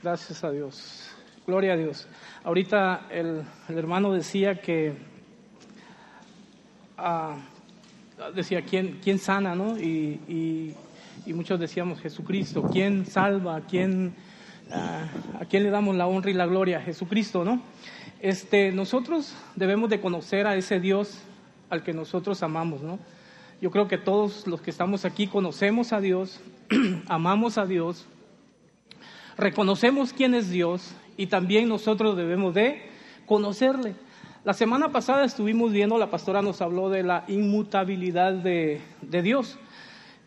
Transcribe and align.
Gracias 0.00 0.44
a 0.44 0.52
Dios. 0.52 1.10
Gloria 1.44 1.72
a 1.72 1.76
Dios. 1.76 2.06
Ahorita 2.44 3.08
el, 3.10 3.42
hermano 3.68 4.12
decía 4.12 4.60
que, 4.60 4.92
ah, 6.96 7.36
decía, 8.32 8.62
¿quién, 8.62 9.00
¿quién 9.02 9.18
sana, 9.18 9.56
no? 9.56 9.76
Y, 9.76 10.72
muchos 11.26 11.58
decíamos 11.58 12.00
Jesucristo. 12.00 12.62
¿Quién 12.72 13.06
salva? 13.06 13.56
¿A 13.56 13.60
quién, 13.62 14.14
ah, 14.70 15.08
¿A 15.40 15.46
quién 15.46 15.64
le 15.64 15.70
damos 15.70 15.96
la 15.96 16.06
honra 16.06 16.30
y 16.30 16.34
la 16.34 16.46
gloria? 16.46 16.80
Jesucristo, 16.80 17.44
¿no? 17.44 17.60
Este, 18.20 18.70
nosotros 18.70 19.34
debemos 19.56 19.90
de 19.90 20.00
conocer 20.00 20.46
a 20.46 20.54
ese 20.54 20.78
Dios 20.78 21.18
al 21.70 21.82
que 21.82 21.92
nosotros 21.92 22.40
amamos, 22.44 22.82
¿no? 22.82 23.00
Yo 23.60 23.72
creo 23.72 23.88
que 23.88 23.98
todos 23.98 24.46
los 24.46 24.60
que 24.60 24.70
estamos 24.70 25.04
aquí 25.04 25.26
conocemos 25.26 25.92
a 25.92 26.00
Dios, 26.00 26.40
amamos 27.08 27.58
a 27.58 27.66
Dios, 27.66 28.06
reconocemos 29.38 30.12
quién 30.12 30.34
es 30.34 30.50
Dios 30.50 30.92
y 31.16 31.28
también 31.28 31.68
nosotros 31.68 32.16
debemos 32.16 32.54
de 32.54 32.82
conocerle. 33.24 33.94
La 34.44 34.52
semana 34.52 34.90
pasada 34.90 35.24
estuvimos 35.24 35.72
viendo, 35.72 35.96
la 35.96 36.10
pastora 36.10 36.42
nos 36.42 36.60
habló 36.60 36.90
de 36.90 37.02
la 37.02 37.24
inmutabilidad 37.28 38.32
de, 38.32 38.80
Dios. 39.22 39.58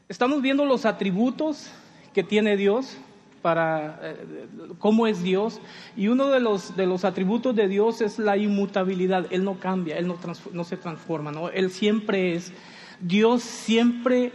Estamos 0.09 0.41
viendo 0.41 0.65
los 0.65 0.85
atributos 0.85 1.69
que 2.13 2.23
tiene 2.23 2.57
Dios 2.57 2.97
para 3.41 3.99
eh, 4.03 4.47
cómo 4.77 5.07
es 5.07 5.23
Dios 5.23 5.59
y 5.97 6.07
uno 6.07 6.29
de 6.29 6.39
los, 6.39 6.75
de 6.77 6.85
los 6.85 7.05
atributos 7.05 7.55
de 7.55 7.67
Dios 7.67 8.01
es 8.01 8.19
la 8.19 8.37
inmutabilidad. 8.37 9.25
Él 9.31 9.43
no 9.43 9.59
cambia, 9.59 9.97
Él 9.97 10.07
no, 10.07 10.17
no 10.53 10.63
se 10.63 10.77
transforma, 10.77 11.31
¿no? 11.31 11.49
Él 11.49 11.71
siempre 11.71 12.35
es. 12.35 12.53
Dios 12.99 13.41
siempre 13.41 14.31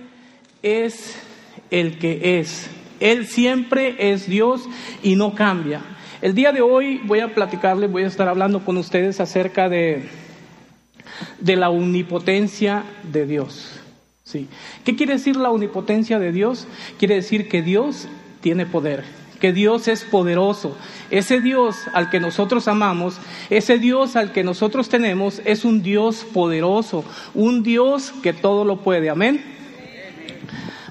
es 0.62 1.16
el 1.70 1.98
que 1.98 2.40
es. 2.40 2.68
Él 3.00 3.26
siempre 3.26 4.12
es 4.12 4.28
Dios 4.28 4.68
y 5.02 5.16
no 5.16 5.34
cambia. 5.34 5.82
El 6.22 6.34
día 6.34 6.52
de 6.52 6.62
hoy 6.62 7.00
voy 7.04 7.20
a 7.20 7.34
platicarles, 7.34 7.90
voy 7.90 8.04
a 8.04 8.06
estar 8.06 8.28
hablando 8.28 8.64
con 8.64 8.76
ustedes 8.78 9.20
acerca 9.20 9.68
de, 9.68 10.08
de 11.40 11.56
la 11.56 11.70
omnipotencia 11.70 12.84
de 13.02 13.26
Dios. 13.26 13.80
Sí. 14.24 14.48
¿Qué 14.84 14.96
quiere 14.96 15.14
decir 15.14 15.36
la 15.36 15.50
omnipotencia 15.50 16.18
de 16.18 16.32
Dios? 16.32 16.66
Quiere 16.98 17.16
decir 17.16 17.48
que 17.48 17.62
Dios 17.62 18.08
tiene 18.40 18.66
poder, 18.66 19.04
que 19.40 19.52
Dios 19.52 19.88
es 19.88 20.04
poderoso. 20.04 20.76
Ese 21.10 21.40
Dios 21.40 21.76
al 21.92 22.10
que 22.10 22.18
nosotros 22.18 22.66
amamos, 22.66 23.20
ese 23.50 23.78
Dios 23.78 24.16
al 24.16 24.32
que 24.32 24.42
nosotros 24.42 24.88
tenemos, 24.88 25.40
es 25.44 25.64
un 25.64 25.82
Dios 25.82 26.26
poderoso, 26.32 27.04
un 27.34 27.62
Dios 27.62 28.12
que 28.22 28.32
todo 28.32 28.64
lo 28.64 28.78
puede. 28.78 29.10
Amén. 29.10 29.55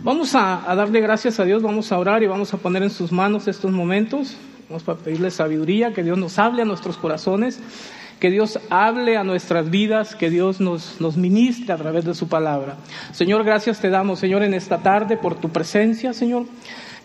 Vamos 0.05 0.35
a, 0.35 0.61
darle 0.75 1.01
gracias 1.01 1.39
a 1.39 1.45
Dios, 1.45 1.63
vamos 1.63 1.91
a 1.91 1.97
orar 1.97 2.21
y 2.21 2.27
vamos 2.27 2.53
a 2.53 2.57
poner 2.57 2.83
en 2.83 2.91
sus 2.91 3.11
manos 3.11 3.47
estos 3.47 3.71
momentos. 3.71 4.37
Vamos 4.69 4.87
a 4.87 4.93
pedirle 4.93 5.31
sabiduría, 5.31 5.93
que 5.93 6.03
Dios 6.03 6.15
nos 6.15 6.37
hable 6.37 6.61
a 6.61 6.65
nuestros 6.65 6.97
corazones, 6.97 7.59
que 8.19 8.29
Dios 8.29 8.59
hable 8.69 9.17
a 9.17 9.23
nuestras 9.23 9.71
vidas, 9.71 10.13
que 10.13 10.29
Dios 10.29 10.61
nos, 10.61 11.01
nos 11.01 11.17
ministre 11.17 11.73
a 11.73 11.77
través 11.77 12.05
de 12.05 12.13
su 12.13 12.27
palabra. 12.27 12.75
Señor, 13.13 13.43
gracias 13.43 13.81
te 13.81 13.89
damos, 13.89 14.19
Señor, 14.19 14.43
en 14.43 14.53
esta 14.53 14.77
tarde 14.77 15.17
por 15.17 15.33
tu 15.33 15.49
presencia, 15.49 16.13
Señor. 16.13 16.45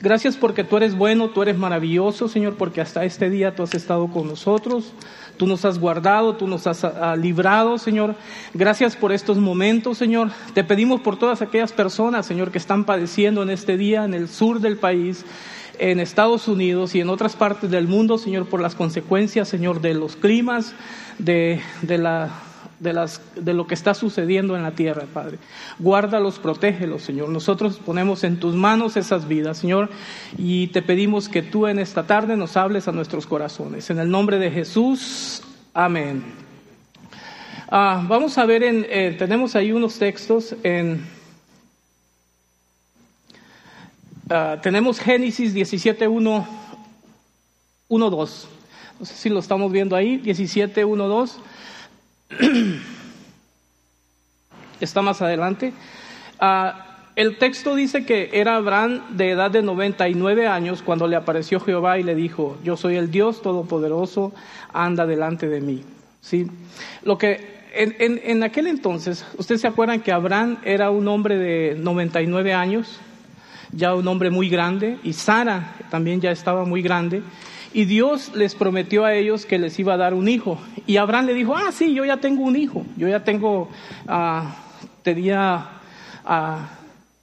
Gracias 0.02 0.38
porque 0.38 0.64
tú 0.64 0.78
eres 0.78 0.94
bueno, 0.94 1.28
tú 1.28 1.42
eres 1.42 1.58
maravilloso, 1.58 2.26
Señor, 2.26 2.54
porque 2.56 2.80
hasta 2.80 3.04
este 3.04 3.28
día 3.28 3.54
tú 3.54 3.62
has 3.62 3.74
estado 3.74 4.08
con 4.08 4.28
nosotros, 4.28 4.94
tú 5.36 5.46
nos 5.46 5.66
has 5.66 5.78
guardado, 5.78 6.36
tú 6.36 6.48
nos 6.48 6.66
has 6.66 6.84
ah, 6.84 7.14
librado, 7.16 7.76
Señor. 7.76 8.14
Gracias 8.54 8.96
por 8.96 9.12
estos 9.12 9.36
momentos, 9.36 9.98
Señor. 9.98 10.30
Te 10.54 10.64
pedimos 10.64 11.02
por 11.02 11.18
todas 11.18 11.42
aquellas 11.42 11.72
personas, 11.72 12.24
Señor, 12.24 12.50
que 12.50 12.56
están 12.56 12.84
padeciendo 12.84 13.42
en 13.42 13.50
este 13.50 13.76
día 13.76 14.06
en 14.06 14.14
el 14.14 14.28
sur 14.30 14.60
del 14.60 14.78
país 14.78 15.26
en 15.78 16.00
Estados 16.00 16.48
Unidos 16.48 16.94
y 16.94 17.00
en 17.00 17.10
otras 17.10 17.36
partes 17.36 17.70
del 17.70 17.86
mundo, 17.86 18.16
Señor, 18.16 18.46
por 18.48 18.62
las 18.62 18.74
consecuencias, 18.74 19.48
Señor, 19.48 19.82
de 19.82 19.92
los 19.92 20.16
climas, 20.16 20.74
de, 21.18 21.60
de 21.82 21.98
la 21.98 22.30
de, 22.80 22.92
las, 22.92 23.20
de 23.36 23.54
lo 23.54 23.66
que 23.66 23.74
está 23.74 23.94
sucediendo 23.94 24.56
en 24.56 24.62
la 24.62 24.72
tierra, 24.72 25.04
Padre. 25.12 25.38
Guárdalos, 25.78 26.38
protégelos, 26.38 27.02
Señor. 27.02 27.28
Nosotros 27.28 27.78
ponemos 27.78 28.24
en 28.24 28.40
tus 28.40 28.54
manos 28.56 28.96
esas 28.96 29.28
vidas, 29.28 29.58
Señor, 29.58 29.90
y 30.36 30.68
te 30.68 30.82
pedimos 30.82 31.28
que 31.28 31.42
tú 31.42 31.66
en 31.66 31.78
esta 31.78 32.06
tarde 32.06 32.36
nos 32.36 32.56
hables 32.56 32.88
a 32.88 32.92
nuestros 32.92 33.26
corazones. 33.26 33.90
En 33.90 33.98
el 33.98 34.10
nombre 34.10 34.38
de 34.38 34.50
Jesús, 34.50 35.42
amén. 35.74 36.24
Ah, 37.68 38.04
vamos 38.08 38.36
a 38.38 38.46
ver, 38.46 38.64
en, 38.64 38.86
eh, 38.88 39.14
tenemos 39.16 39.54
ahí 39.54 39.70
unos 39.70 39.98
textos 39.98 40.56
en... 40.62 41.06
Ah, 44.28 44.58
tenemos 44.62 44.98
Génesis 44.98 45.52
17, 45.52 46.08
1, 46.08 46.48
1, 47.88 48.10
2. 48.10 48.48
No 48.98 49.06
sé 49.06 49.14
si 49.14 49.28
lo 49.28 49.38
estamos 49.38 49.70
viendo 49.70 49.96
ahí, 49.96 50.16
17, 50.18 50.84
1, 50.84 51.08
2. 51.08 51.40
Está 54.80 55.02
más 55.02 55.20
adelante. 55.20 55.72
Ah, 56.38 56.86
el 57.16 57.38
texto 57.38 57.74
dice 57.74 58.06
que 58.06 58.30
era 58.32 58.56
Abraham 58.56 59.16
de 59.16 59.30
edad 59.30 59.50
de 59.50 59.62
99 59.62 60.46
años 60.46 60.82
cuando 60.82 61.06
le 61.06 61.16
apareció 61.16 61.60
Jehová 61.60 61.98
y 61.98 62.02
le 62.02 62.14
dijo, 62.14 62.56
yo 62.64 62.76
soy 62.76 62.96
el 62.96 63.10
Dios 63.10 63.42
Todopoderoso, 63.42 64.32
anda 64.72 65.06
delante 65.06 65.48
de 65.48 65.60
mí. 65.60 65.84
¿Sí? 66.20 66.46
Lo 67.02 67.18
que 67.18 67.60
en, 67.72 68.20
en, 68.24 68.42
aquel 68.42 68.66
entonces, 68.66 69.24
ustedes 69.36 69.60
se 69.60 69.66
acuerdan 69.66 70.00
que 70.00 70.12
Abraham 70.12 70.58
era 70.64 70.90
un 70.90 71.06
hombre 71.08 71.36
de 71.36 71.76
99 71.78 72.52
años, 72.52 72.98
ya 73.72 73.94
un 73.94 74.06
hombre 74.08 74.30
muy 74.30 74.48
grande, 74.48 74.98
y 75.02 75.12
Sara 75.12 75.74
también 75.90 76.20
ya 76.20 76.30
estaba 76.30 76.64
muy 76.64 76.82
grande, 76.82 77.22
y 77.72 77.84
Dios 77.84 78.32
les 78.34 78.54
prometió 78.54 79.04
a 79.04 79.14
ellos 79.14 79.46
que 79.46 79.58
les 79.58 79.78
iba 79.78 79.94
a 79.94 79.96
dar 79.96 80.14
un 80.14 80.28
hijo. 80.28 80.58
Y 80.86 80.96
Abraham 80.96 81.26
le 81.26 81.34
dijo, 81.34 81.56
ah, 81.56 81.70
sí, 81.72 81.94
yo 81.94 82.04
ya 82.04 82.16
tengo 82.16 82.42
un 82.42 82.56
hijo, 82.56 82.84
yo 82.96 83.08
ya 83.08 83.22
tengo, 83.22 83.70
uh, 84.08 84.44
tenía 85.02 85.68
a 86.24 86.68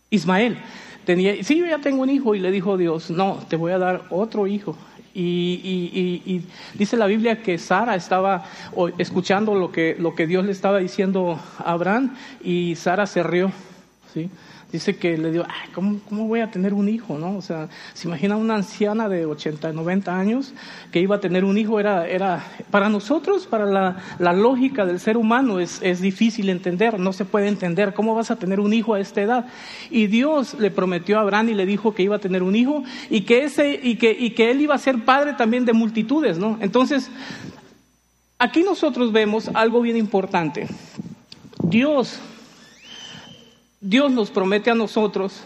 Ismael. 0.10 0.58
Tenía, 1.06 1.44
sí, 1.44 1.58
yo 1.58 1.66
ya 1.66 1.80
tengo 1.80 2.02
un 2.02 2.10
hijo. 2.10 2.36
Y 2.36 2.40
le 2.40 2.52
dijo 2.52 2.78
Dios, 2.78 3.10
no, 3.10 3.40
te 3.50 3.56
voy 3.56 3.72
a 3.72 3.78
dar 3.78 4.04
otro 4.10 4.48
hijo. 4.48 4.78
Y, 5.14 5.62
y, 5.64 6.46
dice 6.76 6.96
la 6.96 7.08
Biblia 7.08 7.42
que 7.42 7.58
Sara 7.58 7.96
estaba 7.96 8.46
escuchando 9.00 9.56
lo 9.56 9.72
que, 9.72 9.96
lo 9.98 10.14
que 10.14 10.28
Dios 10.28 10.46
le 10.46 10.52
estaba 10.52 10.78
diciendo 10.78 11.40
a 11.58 11.72
Abraham 11.72 12.16
y 12.44 12.76
Sara 12.76 13.08
se 13.08 13.24
rió. 13.24 13.52
¿sí? 14.14 14.30
Dice 14.72 14.98
que 14.98 15.18
le 15.18 15.32
dio, 15.32 15.46
ay, 15.48 15.70
¿cómo, 15.74 16.00
¿cómo, 16.10 16.28
voy 16.28 16.42
a 16.42 16.52
tener 16.52 16.74
un 16.74 16.90
hijo? 16.90 17.18
¿no? 17.18 17.38
O 17.38 17.42
sea, 17.42 17.70
se 17.94 18.08
imagina 18.08 18.36
una 18.36 18.56
anciana 18.56 19.08
de 19.08 19.26
80, 19.26 19.72
90 19.72 20.20
años 20.20 20.54
que 20.92 21.00
iba 21.00 21.16
a 21.16 21.20
tener 21.20 21.46
un 21.46 21.58
hijo, 21.58 21.80
era, 21.80 22.08
era 22.08 22.44
para 22.70 22.90
nosotros, 22.90 23.48
para 23.48 23.66
la, 23.66 23.98
la 24.20 24.34
lógica 24.34 24.86
del 24.86 25.00
ser 25.00 25.18
humano 25.18 25.60
es, 25.60 25.80
es, 25.82 26.02
difícil 26.02 26.50
entender, 26.50 27.00
no 27.00 27.14
se 27.14 27.26
puede 27.26 27.48
entender, 27.48 27.94
¿cómo 27.94 28.14
vas 28.14 28.30
a 28.30 28.36
tener 28.36 28.60
un 28.60 28.74
hijo 28.74 28.94
a 28.94 29.00
esta 29.00 29.22
edad? 29.22 29.46
Y 29.90 30.08
Dios 30.08 30.56
le 30.60 30.70
prometió 30.70 31.18
a 31.18 31.22
Abraham 31.22 31.50
y 31.50 31.54
le 31.54 31.66
dijo 31.66 31.94
que 31.94 32.04
iba 32.04 32.18
a 32.18 32.20
tener 32.20 32.44
un 32.44 32.56
hijo 32.56 32.84
y 33.10 33.22
que, 33.22 33.46
ese, 33.46 33.80
y 33.82 33.96
que, 33.96 34.12
y 34.12 34.32
que 34.32 34.52
él 34.52 34.62
iba 34.62 34.76
a 34.76 34.80
ser 34.80 35.06
padre 35.06 35.34
también 35.34 35.66
de 35.66 35.74
multitudes, 35.74 36.38
¿no? 36.38 36.58
Entonces, 36.60 37.10
aquí 38.38 38.64
nosotros 38.64 39.12
vemos 39.12 39.50
algo 39.54 39.82
bien 39.82 39.98
importante. 39.98 40.68
Dios 41.64 42.20
Dios 43.90 44.12
nos 44.12 44.32
promete 44.32 44.70
a 44.70 44.76
nosotros 44.76 45.46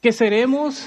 que 0.00 0.12
seremos 0.12 0.86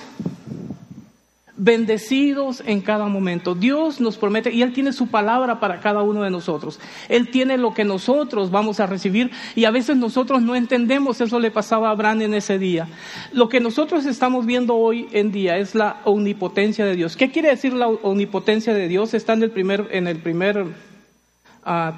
bendecidos 1.55 2.63
en 2.65 2.81
cada 2.81 3.05
momento. 3.05 3.53
Dios 3.53 4.01
nos 4.01 4.17
promete 4.17 4.51
y 4.51 4.63
Él 4.63 4.73
tiene 4.73 4.91
su 4.91 5.05
palabra 5.09 5.59
para 5.59 5.81
cada 5.81 6.01
uno 6.01 6.23
de 6.23 6.31
nosotros. 6.31 6.79
Él 7.09 7.29
tiene 7.29 7.59
lo 7.59 7.75
que 7.75 7.83
nosotros 7.83 8.49
vamos 8.49 8.79
a 8.79 8.87
recibir 8.87 9.29
y 9.53 9.65
a 9.65 9.71
veces 9.71 9.97
nosotros 9.97 10.41
no 10.41 10.55
entendemos, 10.55 11.21
eso 11.21 11.39
le 11.39 11.51
pasaba 11.51 11.89
a 11.89 11.91
Abraham 11.91 12.23
en 12.23 12.33
ese 12.33 12.57
día. 12.57 12.87
Lo 13.31 13.49
que 13.49 13.59
nosotros 13.59 14.07
estamos 14.07 14.47
viendo 14.47 14.77
hoy 14.77 15.09
en 15.11 15.31
día 15.31 15.57
es 15.57 15.75
la 15.75 16.01
omnipotencia 16.05 16.85
de 16.85 16.95
Dios. 16.95 17.15
¿Qué 17.15 17.29
quiere 17.29 17.49
decir 17.49 17.73
la 17.73 17.87
omnipotencia 17.87 18.73
de 18.73 18.87
Dios? 18.87 19.13
Está 19.13 19.33
en 19.33 19.43
el 19.43 19.51
primer, 19.51 19.89
en 19.91 20.07
el 20.07 20.17
primer 20.17 20.88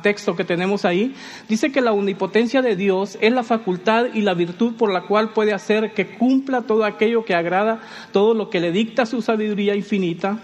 texto 0.01 0.35
que 0.35 0.44
tenemos 0.44 0.85
ahí, 0.85 1.15
dice 1.47 1.71
que 1.71 1.81
la 1.81 1.94
omnipotencia 1.94 2.62
de 2.62 2.75
Dios 2.75 3.18
es 3.21 3.31
la 3.31 3.44
facultad 3.44 4.07
y 4.13 4.21
la 4.21 4.33
virtud 4.33 4.73
por 4.75 4.91
la 4.91 5.03
cual 5.03 5.33
puede 5.33 5.53
hacer 5.53 5.94
que 5.94 6.18
cumpla 6.18 6.63
todo 6.63 6.83
aquello 6.83 7.23
que 7.23 7.35
agrada, 7.35 7.81
todo 8.12 8.33
lo 8.33 8.50
que 8.50 8.59
le 8.59 8.71
dicta 8.71 9.06
su 9.06 9.21
sabiduría 9.21 9.75
infinita, 9.75 10.39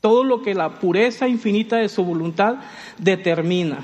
todo 0.00 0.24
lo 0.24 0.42
que 0.42 0.54
la 0.54 0.80
pureza 0.80 1.28
infinita 1.28 1.76
de 1.76 1.88
su 1.88 2.04
voluntad 2.04 2.56
determina. 2.98 3.78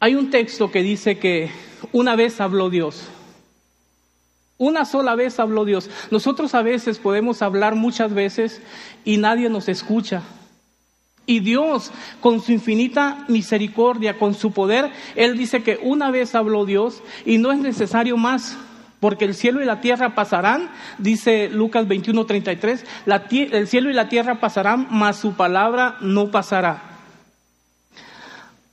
Hay 0.00 0.16
un 0.16 0.30
texto 0.30 0.70
que 0.70 0.82
dice 0.82 1.18
que 1.18 1.50
una 1.92 2.16
vez 2.16 2.40
habló 2.40 2.68
Dios. 2.68 3.08
Una 4.58 4.84
sola 4.84 5.14
vez 5.14 5.38
habló 5.40 5.64
Dios. 5.64 5.88
Nosotros 6.10 6.54
a 6.54 6.62
veces 6.62 6.98
podemos 6.98 7.42
hablar 7.42 7.74
muchas 7.74 8.12
veces 8.12 8.60
y 9.04 9.18
nadie 9.18 9.48
nos 9.48 9.68
escucha. 9.68 10.22
Y 11.26 11.40
Dios, 11.40 11.90
con 12.20 12.40
su 12.40 12.52
infinita 12.52 13.24
misericordia, 13.28 14.18
con 14.18 14.34
su 14.34 14.52
poder, 14.52 14.92
Él 15.16 15.38
dice 15.38 15.62
que 15.62 15.78
una 15.82 16.10
vez 16.10 16.34
habló 16.34 16.66
Dios 16.66 17.02
y 17.24 17.38
no 17.38 17.50
es 17.52 17.58
necesario 17.58 18.16
más 18.16 18.58
porque 19.04 19.26
el 19.26 19.34
cielo 19.34 19.60
y 19.60 19.66
la 19.66 19.82
tierra 19.82 20.14
pasarán, 20.14 20.70
dice 20.96 21.50
Lucas 21.50 21.86
21, 21.86 22.24
33, 22.24 22.86
el 23.52 23.68
cielo 23.68 23.90
y 23.90 23.92
la 23.92 24.08
tierra 24.08 24.40
pasarán, 24.40 24.86
mas 24.90 25.18
su 25.18 25.34
palabra 25.34 25.98
no 26.00 26.30
pasará. 26.30 26.82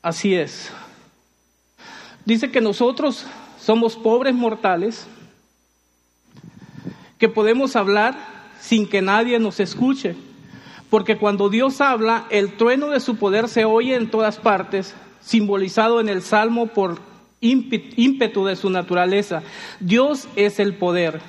Así 0.02 0.34
es. 0.34 0.72
Dice 2.24 2.50
que 2.50 2.62
nosotros 2.62 3.26
somos 3.60 3.98
pobres 3.98 4.34
mortales, 4.34 5.06
que 7.18 7.28
podemos 7.28 7.76
hablar 7.76 8.16
sin 8.58 8.88
que 8.88 9.02
nadie 9.02 9.38
nos 9.38 9.60
escuche, 9.60 10.16
porque 10.92 11.18
cuando 11.18 11.50
Dios 11.50 11.80
habla, 11.80 12.28
el 12.30 12.58
trueno 12.58 12.90
de 12.90 13.00
su 13.00 13.16
poder 13.16 13.48
se 13.48 13.64
oye 13.64 13.96
en 13.96 14.12
todas 14.12 14.38
partes, 14.38 14.94
simbolizado 15.22 16.02
en 16.02 16.10
el 16.10 16.22
Salmo 16.22 16.68
por 16.68 17.00
ímpetu 17.40 18.44
de 18.44 18.58
su 18.58 18.70
naturaleza. 18.70 19.42
Dios 19.80 20.28
es 20.36 20.60
el 20.60 20.76
poder. 20.76 21.22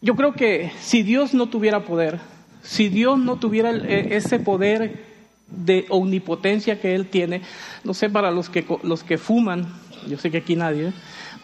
Yo 0.00 0.14
creo 0.14 0.32
que 0.34 0.70
si 0.80 1.02
Dios 1.02 1.34
no 1.34 1.48
tuviera 1.48 1.84
poder, 1.84 2.20
si 2.62 2.88
Dios 2.88 3.18
no 3.18 3.34
tuviera 3.40 3.72
e, 3.72 4.14
ese 4.14 4.38
poder 4.38 5.06
de 5.48 5.86
omnipotencia 5.88 6.80
que 6.80 6.94
Él 6.94 7.08
tiene, 7.08 7.42
no 7.82 7.94
sé, 7.94 8.08
para 8.08 8.30
los 8.30 8.48
que, 8.48 8.64
los 8.84 9.02
que 9.02 9.18
fuman, 9.18 9.66
yo 10.06 10.16
sé 10.18 10.30
que 10.30 10.38
aquí 10.38 10.54
nadie, 10.54 10.92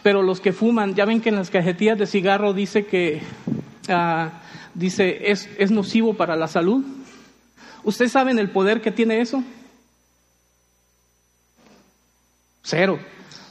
pero 0.03 0.21
los 0.21 0.39
que 0.39 0.53
fuman, 0.53 0.95
ya 0.95 1.05
ven 1.05 1.21
que 1.21 1.29
en 1.29 1.35
las 1.35 1.49
cajetillas 1.49 1.97
de 1.97 2.05
cigarro 2.05 2.53
dice 2.53 2.85
que 2.85 3.21
ah, 3.89 4.41
dice 4.73 5.31
es, 5.31 5.49
es 5.57 5.71
nocivo 5.71 6.13
para 6.13 6.35
la 6.35 6.47
salud. 6.47 6.85
¿Ustedes 7.83 8.11
saben 8.11 8.39
el 8.39 8.49
poder 8.49 8.81
que 8.81 8.91
tiene 8.91 9.21
eso? 9.21 9.43
Cero. 12.63 12.99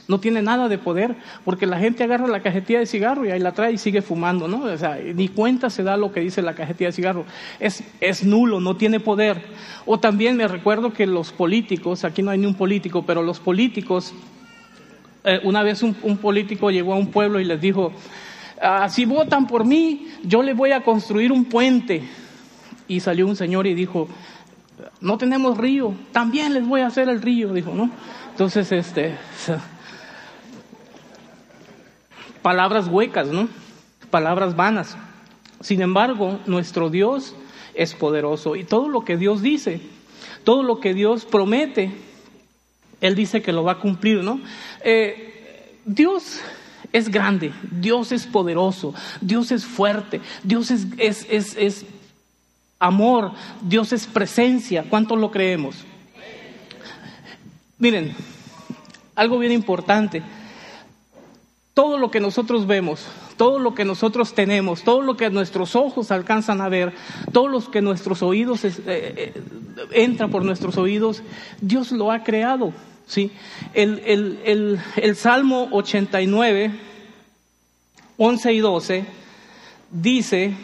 No 0.07 0.21
tiene 0.21 0.41
nada 0.41 0.69
de 0.69 0.77
poder, 0.77 1.17
porque 1.43 1.65
la 1.65 1.79
gente 1.79 2.03
agarra 2.03 2.27
la 2.27 2.41
cajetilla 2.41 2.79
de 2.79 2.85
cigarro 2.85 3.25
y 3.25 3.31
ahí 3.31 3.39
la 3.39 3.51
trae 3.51 3.73
y 3.73 3.77
sigue 3.77 4.01
fumando, 4.01 4.47
¿no? 4.47 4.63
O 4.63 4.77
sea, 4.77 4.95
ni 4.95 5.27
cuenta 5.27 5.69
se 5.69 5.83
da 5.83 5.97
lo 5.97 6.13
que 6.13 6.21
dice 6.21 6.41
la 6.41 6.55
cajetilla 6.55 6.89
de 6.89 6.93
cigarro. 6.93 7.25
Es, 7.59 7.83
es 7.99 8.23
nulo, 8.23 8.61
no 8.61 8.77
tiene 8.77 9.01
poder. 9.01 9.41
O 9.85 9.99
también 9.99 10.37
me 10.37 10.47
recuerdo 10.47 10.93
que 10.93 11.05
los 11.05 11.33
políticos, 11.33 12.05
aquí 12.05 12.21
no 12.21 12.31
hay 12.31 12.37
ni 12.37 12.45
un 12.45 12.55
político, 12.55 13.05
pero 13.05 13.21
los 13.21 13.41
políticos, 13.41 14.13
eh, 15.27 15.41
una 15.43 15.61
vez 15.61 15.83
un, 15.83 15.93
político 15.93 16.71
llegó 16.71 16.93
a 16.93 16.95
un 16.95 17.11
pueblo 17.11 17.41
y 17.41 17.43
les 17.43 17.59
dijo, 17.59 17.91
ah, 18.61 18.87
si 18.87 19.03
votan 19.03 19.45
por 19.45 19.65
mí, 19.65 20.07
yo 20.23 20.41
le 20.41 20.53
voy 20.53 20.71
a 20.71 20.85
construir 20.85 21.33
un 21.33 21.43
puente 21.43 22.01
y 22.87 23.01
salió 23.01 23.27
un 23.27 23.35
señor 23.35 23.67
y 23.67 23.73
dijo, 23.73 24.07
no 25.01 25.17
tenemos 25.17 25.57
río, 25.57 25.93
también 26.13 26.53
les 26.53 26.65
voy 26.65 26.79
a 26.79 26.87
hacer 26.87 27.09
el 27.09 27.21
río, 27.21 27.51
dijo, 27.51 27.73
¿no? 27.73 27.91
Entonces, 28.31 28.71
este, 28.71 29.17
palabras 32.41 32.87
huecas, 32.87 33.27
¿no? 33.27 33.49
Palabras 34.09 34.55
vanas. 34.55 34.95
Sin 35.59 35.81
embargo, 35.81 36.39
nuestro 36.45 36.89
Dios 36.89 37.35
es 37.73 37.95
poderoso 37.95 38.55
y 38.55 38.63
todo 38.63 38.87
lo 38.87 39.03
que 39.03 39.17
Dios 39.17 39.41
dice, 39.41 39.81
todo 40.45 40.63
lo 40.63 40.79
que 40.79 40.93
Dios 40.93 41.25
promete, 41.25 41.91
Él 43.01 43.15
dice 43.15 43.41
que 43.41 43.51
lo 43.51 43.63
va 43.63 43.73
a 43.73 43.79
cumplir, 43.79 44.23
¿no? 44.23 44.39
Eh, 44.83 45.79
Dios 45.85 46.41
es 46.91 47.09
grande, 47.09 47.53
Dios 47.71 48.11
es 48.11 48.25
poderoso, 48.25 48.93
Dios 49.21 49.51
es 49.51 49.65
fuerte, 49.65 50.21
Dios 50.43 50.71
es, 50.71 50.87
es, 50.97 51.27
es, 51.29 51.55
es 51.57 51.85
amor, 52.79 53.33
Dios 53.61 53.93
es 53.93 54.07
presencia. 54.07 54.85
¿Cuántos 54.89 55.19
lo 55.19 55.31
creemos? 55.31 55.75
Miren, 57.77 58.15
algo 59.15 59.37
bien 59.37 59.51
importante. 59.51 60.23
Todo 61.73 61.99
lo 61.99 62.09
que 62.09 62.19
nosotros 62.19 62.65
vemos, 62.65 63.05
todo 63.37 63.59
lo 63.59 63.75
que 63.75 63.85
nosotros 63.85 64.33
tenemos, 64.33 64.83
todo 64.83 65.01
lo 65.01 65.15
que 65.15 65.29
nuestros 65.29 65.75
ojos 65.75 66.09
alcanzan 66.09 66.59
a 66.59 66.69
ver, 66.69 66.93
todo 67.31 67.47
lo 67.47 67.59
que 67.69 67.81
nuestros 67.81 68.23
oídos 68.23 68.65
eh, 68.65 68.73
eh, 68.87 69.33
entra 69.91 70.27
por 70.27 70.43
nuestros 70.43 70.77
oídos, 70.77 71.23
Dios 71.61 71.91
lo 71.91 72.11
ha 72.11 72.23
creado. 72.23 72.73
¿sí? 73.05 73.31
El, 73.73 74.01
el, 74.05 74.79
el 74.95 75.15
Salmo 75.15 75.69
89, 75.71 76.71
11 78.17 78.53
y 78.53 78.59
12 78.59 79.05
dice, 79.91 80.55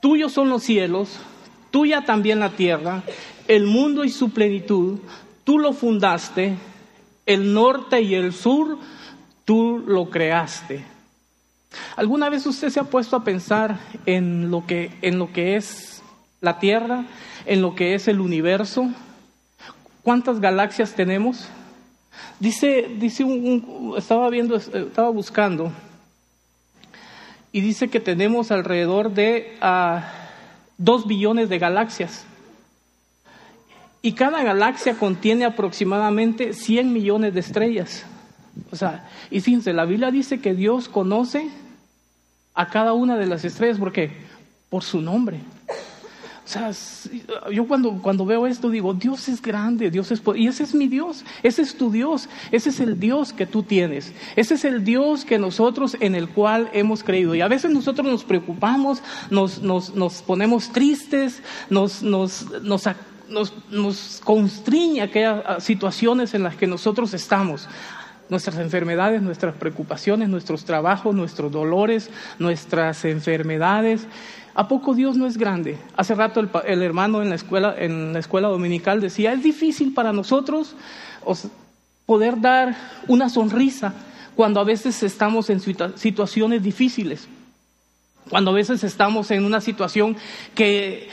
Tuyos 0.00 0.32
son 0.32 0.48
los 0.48 0.62
cielos, 0.62 1.18
tuya 1.70 2.04
también 2.06 2.40
la 2.40 2.50
tierra, 2.50 3.02
el 3.48 3.66
mundo 3.66 4.04
y 4.04 4.08
su 4.08 4.30
plenitud, 4.30 4.98
tú 5.44 5.58
lo 5.58 5.74
fundaste, 5.74 6.56
el 7.26 7.52
norte 7.52 8.00
y 8.00 8.14
el 8.14 8.32
sur, 8.32 8.78
tú 9.44 9.82
lo 9.86 10.08
creaste. 10.08 10.84
¿Alguna 11.96 12.28
vez 12.30 12.46
usted 12.46 12.70
se 12.70 12.80
ha 12.80 12.84
puesto 12.84 13.16
a 13.16 13.24
pensar 13.24 13.78
en 14.06 14.50
lo 14.50 14.66
que, 14.66 14.92
en 15.02 15.18
lo 15.18 15.32
que 15.32 15.56
es 15.56 16.02
la 16.40 16.58
Tierra, 16.58 17.04
en 17.46 17.62
lo 17.62 17.74
que 17.74 17.94
es 17.94 18.08
el 18.08 18.20
universo? 18.20 18.90
¿Cuántas 20.02 20.40
galaxias 20.40 20.94
tenemos? 20.94 21.48
Dice, 22.38 22.88
dice 22.98 23.22
un, 23.22 23.94
estaba 23.96 24.28
viendo, 24.30 24.56
estaba 24.56 25.10
buscando 25.10 25.72
y 27.52 27.60
dice 27.60 27.88
que 27.88 28.00
tenemos 28.00 28.50
alrededor 28.50 29.12
de 29.12 29.58
uh, 29.62 30.00
dos 30.78 31.06
billones 31.06 31.48
de 31.48 31.58
galaxias. 31.58 32.24
Y 34.02 34.12
cada 34.12 34.42
galaxia 34.42 34.94
contiene 34.94 35.44
aproximadamente 35.44 36.54
100 36.54 36.92
millones 36.92 37.34
de 37.34 37.40
estrellas. 37.40 38.06
O 38.70 38.76
sea, 38.76 39.08
y 39.30 39.40
fíjense, 39.40 39.72
la 39.72 39.84
Biblia 39.84 40.10
dice 40.10 40.40
que 40.40 40.54
Dios 40.54 40.88
conoce 40.88 41.50
a 42.60 42.66
cada 42.66 42.92
una 42.92 43.16
de 43.16 43.26
las 43.26 43.42
estrellas. 43.42 43.78
¿Por 43.78 43.90
qué? 43.90 44.10
Por 44.68 44.82
su 44.82 45.00
nombre. 45.00 45.38
O 46.44 46.52
sea, 46.52 46.72
yo 47.50 47.66
cuando, 47.66 48.02
cuando 48.02 48.26
veo 48.26 48.46
esto 48.46 48.68
digo, 48.68 48.92
Dios 48.92 49.28
es 49.30 49.40
grande, 49.40 49.90
Dios 49.90 50.10
es 50.10 50.20
y 50.34 50.46
ese 50.46 50.64
es 50.64 50.74
mi 50.74 50.86
Dios, 50.86 51.24
ese 51.42 51.62
es 51.62 51.76
tu 51.76 51.90
Dios, 51.90 52.28
ese 52.50 52.68
es 52.68 52.80
el 52.80 53.00
Dios 53.00 53.32
que 53.32 53.46
tú 53.46 53.62
tienes, 53.62 54.12
ese 54.36 54.54
es 54.54 54.64
el 54.64 54.84
Dios 54.84 55.24
que 55.24 55.38
nosotros 55.38 55.96
en 56.00 56.14
el 56.14 56.28
cual 56.28 56.68
hemos 56.74 57.02
creído. 57.02 57.34
Y 57.34 57.40
a 57.40 57.48
veces 57.48 57.70
nosotros 57.70 58.06
nos 58.06 58.24
preocupamos, 58.24 59.02
nos, 59.30 59.62
nos, 59.62 59.94
nos 59.94 60.20
ponemos 60.20 60.70
tristes, 60.70 61.42
nos, 61.70 62.02
nos, 62.02 62.50
nos, 62.62 62.84
nos, 63.28 63.54
nos 63.70 64.20
constriñe 64.22 65.00
aquellas 65.00 65.62
situaciones 65.64 66.34
en 66.34 66.42
las 66.42 66.56
que 66.56 66.66
nosotros 66.66 67.14
estamos 67.14 67.68
nuestras 68.30 68.56
enfermedades, 68.58 69.20
nuestras 69.20 69.54
preocupaciones, 69.54 70.28
nuestros 70.28 70.64
trabajos, 70.64 71.14
nuestros 71.14 71.52
dolores, 71.52 72.10
nuestras 72.38 73.04
enfermedades. 73.04 74.06
¿A 74.54 74.68
poco 74.68 74.94
Dios 74.94 75.16
no 75.16 75.26
es 75.26 75.36
grande? 75.36 75.78
Hace 75.96 76.14
rato 76.14 76.40
el, 76.40 76.82
hermano 76.82 77.22
en 77.22 77.28
la, 77.28 77.34
escuela, 77.34 77.74
en 77.76 78.12
la 78.12 78.18
escuela 78.18 78.48
dominical 78.48 79.00
decía, 79.00 79.32
es 79.32 79.42
difícil 79.42 79.92
para 79.92 80.12
nosotros 80.12 80.74
poder 82.06 82.40
dar 82.40 82.76
una 83.06 83.28
sonrisa 83.28 83.94
cuando 84.34 84.60
a 84.60 84.64
veces 84.64 85.02
estamos 85.02 85.50
en 85.50 85.60
situaciones 85.96 86.62
difíciles, 86.62 87.28
cuando 88.28 88.52
a 88.52 88.54
veces 88.54 88.82
estamos 88.84 89.30
en 89.30 89.44
una 89.44 89.60
situación 89.60 90.16
que 90.54 91.08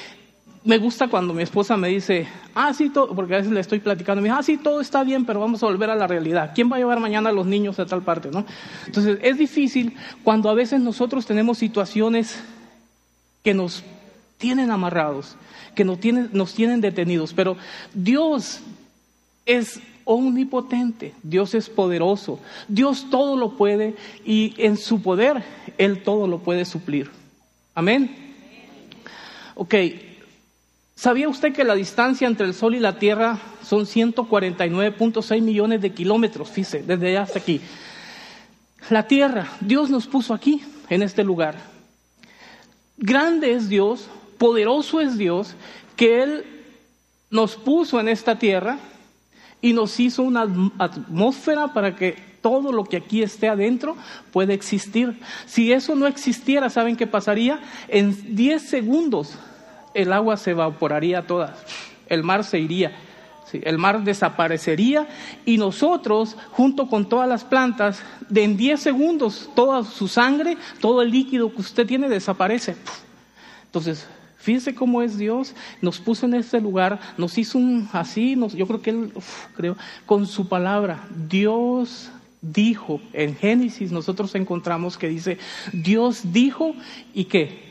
me 0.67 0.79
gusta 0.79 1.07
cuando 1.07 1.33
mi 1.33 1.43
esposa 1.43 1.77
me 1.77 1.87
dice, 1.87 2.27
ah, 2.53 2.73
sí, 2.73 2.89
todo, 2.89 3.15
porque 3.15 3.35
a 3.35 3.37
veces 3.37 3.53
le 3.53 3.61
estoy 3.61 3.79
platicando, 3.79 4.21
me 4.21 4.27
dice, 4.27 4.37
ah, 4.37 4.43
sí, 4.43 4.57
todo 4.57 4.81
está 4.81 5.01
bien, 5.05 5.25
pero 5.25 5.39
vamos 5.39 5.63
a 5.63 5.65
volver 5.65 5.89
a 5.89 5.95
la 5.95 6.07
realidad. 6.07 6.51
¿Quién 6.53 6.69
va 6.69 6.75
a 6.75 6.79
llevar 6.79 6.99
mañana 6.99 7.29
a 7.29 7.31
los 7.31 7.47
niños 7.47 7.79
a 7.79 7.85
tal 7.85 8.01
parte, 8.01 8.29
no? 8.29 8.45
Entonces, 8.85 9.17
es 9.21 9.37
difícil 9.37 9.95
cuando 10.25 10.49
a 10.49 10.53
veces 10.53 10.81
nosotros 10.81 11.25
tenemos 11.25 11.57
situaciones 11.57 12.43
que 13.45 13.53
nos 13.53 13.81
tienen 14.37 14.69
amarrados, 14.69 15.37
que 15.73 15.85
nos 15.85 16.01
tienen, 16.01 16.31
nos 16.33 16.53
tienen 16.53 16.81
detenidos, 16.81 17.33
pero 17.33 17.55
Dios 17.93 18.59
es 19.45 19.79
omnipotente, 20.03 21.13
Dios 21.23 21.53
es 21.53 21.69
poderoso, 21.69 22.41
Dios 22.67 23.09
todo 23.09 23.37
lo 23.37 23.55
puede 23.55 23.95
y 24.25 24.53
en 24.57 24.75
su 24.75 25.01
poder 25.01 25.45
Él 25.77 26.03
todo 26.03 26.27
lo 26.27 26.39
puede 26.39 26.65
suplir. 26.65 27.09
Amén. 27.73 28.13
Ok, 29.55 29.73
¿sabía 30.97 31.29
usted 31.29 31.53
que 31.53 31.63
la 31.63 31.75
distancia 31.75 32.27
entre 32.27 32.45
el 32.45 32.53
Sol 32.53 32.75
y 32.75 32.79
la 32.81 32.99
Tierra 32.99 33.39
son 33.63 33.85
149.6 33.85 35.41
millones 35.41 35.81
de 35.81 35.93
kilómetros? 35.93 36.49
Fíjese, 36.49 36.83
desde 36.83 37.17
hasta 37.17 37.39
aquí. 37.39 37.61
La 38.89 39.07
Tierra, 39.07 39.47
Dios 39.61 39.89
nos 39.89 40.07
puso 40.07 40.33
aquí, 40.33 40.61
en 40.89 41.01
este 41.01 41.23
lugar. 41.23 41.55
Grande 42.97 43.53
es 43.53 43.69
Dios, 43.69 44.09
poderoso 44.37 44.99
es 44.99 45.17
Dios, 45.17 45.55
que 45.95 46.23
Él 46.23 46.45
nos 47.29 47.55
puso 47.55 47.99
en 47.99 48.07
esta 48.07 48.39
tierra 48.39 48.79
y 49.61 49.73
nos 49.73 49.99
hizo 49.99 50.23
una 50.23 50.47
atmósfera 50.77 51.73
para 51.73 51.95
que 51.95 52.15
todo 52.41 52.71
lo 52.71 52.85
que 52.85 52.97
aquí 52.97 53.21
esté 53.21 53.49
adentro 53.49 53.97
pueda 54.31 54.53
existir. 54.53 55.19
Si 55.45 55.73
eso 55.73 55.95
no 55.95 56.07
existiera, 56.07 56.69
¿saben 56.69 56.95
qué 56.95 57.07
pasaría? 57.07 57.59
En 57.87 58.35
10 58.35 58.61
segundos 58.61 59.37
el 59.97 60.13
agua 60.13 60.37
se 60.37 60.51
evaporaría 60.51 61.25
toda, 61.25 61.57
el 62.07 62.23
mar 62.23 62.43
se 62.43 62.59
iría. 62.59 62.95
el 63.51 63.77
mar 63.77 64.03
desaparecería 64.03 65.07
y 65.45 65.57
nosotros, 65.57 66.35
junto 66.51 66.87
con 66.87 67.07
todas 67.07 67.27
las 67.27 67.45
plantas, 67.45 68.03
de 68.29 68.43
en 68.43 68.57
10 68.57 68.79
segundos, 68.79 69.49
toda 69.55 69.83
su 69.85 70.07
sangre, 70.07 70.57
todo 70.81 71.01
el 71.01 71.11
líquido 71.11 71.51
que 71.51 71.61
usted 71.61 71.87
tiene 71.87 72.09
desaparece. 72.09 72.75
Entonces, 73.65 74.05
fíjese 74.37 74.75
cómo 74.75 75.01
es 75.01 75.17
Dios, 75.17 75.55
nos 75.81 75.97
puso 75.99 76.25
en 76.25 76.35
este 76.35 76.59
lugar, 76.61 76.99
nos 77.17 77.37
hizo 77.37 77.57
un 77.57 77.89
así, 77.93 78.37
yo 78.53 78.67
creo 78.67 78.81
que 78.81 78.89
Él, 78.91 79.13
creo, 79.55 79.77
con 80.05 80.27
su 80.27 80.47
palabra, 80.47 81.07
Dios 81.29 82.11
dijo, 82.41 83.01
en 83.13 83.35
Génesis 83.35 83.91
nosotros 83.91 84.35
encontramos 84.35 84.97
que 84.97 85.07
dice, 85.07 85.39
Dios 85.71 86.33
dijo 86.33 86.75
y 87.13 87.23
que 87.25 87.65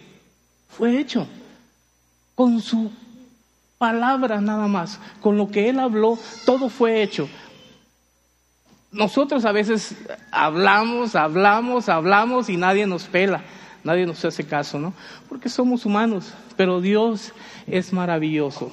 fue 0.68 0.98
hecho 0.98 1.28
con 2.36 2.60
su 2.60 2.92
palabra 3.78 4.40
nada 4.40 4.68
más, 4.68 5.00
con 5.20 5.36
lo 5.36 5.50
que 5.50 5.68
Él 5.68 5.80
habló, 5.80 6.18
todo 6.44 6.68
fue 6.68 7.02
hecho. 7.02 7.28
Nosotros 8.92 9.44
a 9.44 9.52
veces 9.52 9.96
hablamos, 10.30 11.16
hablamos, 11.16 11.88
hablamos 11.88 12.48
y 12.48 12.56
nadie 12.56 12.86
nos 12.86 13.04
pela, 13.04 13.42
nadie 13.82 14.06
nos 14.06 14.24
hace 14.24 14.44
caso, 14.44 14.78
¿no? 14.78 14.94
Porque 15.28 15.48
somos 15.48 15.84
humanos, 15.84 16.32
pero 16.56 16.80
Dios 16.80 17.32
es 17.66 17.92
maravilloso. 17.92 18.70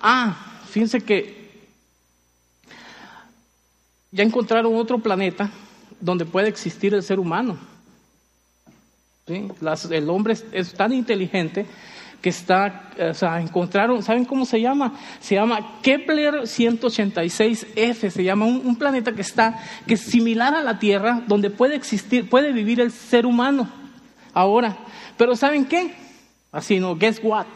Ah, 0.00 0.36
fíjense 0.68 1.00
que 1.00 1.68
ya 4.10 4.22
encontraron 4.22 4.74
otro 4.76 4.98
planeta 4.98 5.50
donde 6.00 6.24
puede 6.24 6.48
existir 6.48 6.94
el 6.94 7.02
ser 7.02 7.18
humano. 7.18 7.73
El 9.26 10.10
hombre 10.10 10.36
es 10.52 10.74
tan 10.74 10.92
inteligente 10.92 11.66
que 12.24 12.30
está, 12.30 12.90
o 13.10 13.12
sea, 13.12 13.38
encontraron, 13.40 14.02
¿saben 14.02 14.24
cómo 14.24 14.46
se 14.46 14.58
llama? 14.58 14.94
Se 15.20 15.34
llama 15.34 15.78
Kepler 15.82 16.44
186f, 16.44 18.10
se 18.10 18.24
llama 18.24 18.46
un, 18.46 18.76
planeta 18.76 19.12
que 19.12 19.20
está, 19.20 19.62
que 19.86 19.92
es 19.92 20.00
similar 20.00 20.54
a 20.54 20.62
la 20.62 20.78
Tierra, 20.78 21.22
donde 21.26 21.50
puede 21.50 21.74
existir, 21.74 22.28
puede 22.30 22.52
vivir 22.52 22.80
el 22.80 22.90
ser 22.90 23.26
humano 23.26 23.68
ahora. 24.32 24.76
Pero 25.18 25.36
¿saben 25.36 25.66
qué? 25.66 25.94
Así 26.50 26.80
no, 26.80 26.96
guess 26.96 27.20
what? 27.22 27.46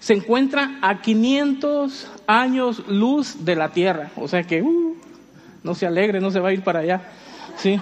Se 0.00 0.12
encuentra 0.12 0.78
a 0.82 1.00
500 1.00 2.10
años 2.26 2.82
luz 2.88 3.44
de 3.44 3.56
la 3.56 3.70
Tierra, 3.70 4.10
o 4.16 4.28
sea 4.28 4.42
que, 4.42 4.60
uh, 4.60 4.96
no 5.62 5.74
se 5.74 5.86
alegre, 5.86 6.20
no 6.20 6.30
se 6.30 6.40
va 6.40 6.50
a 6.50 6.52
ir 6.52 6.62
para 6.62 6.80
allá, 6.80 7.02
¿sí? 7.56 7.80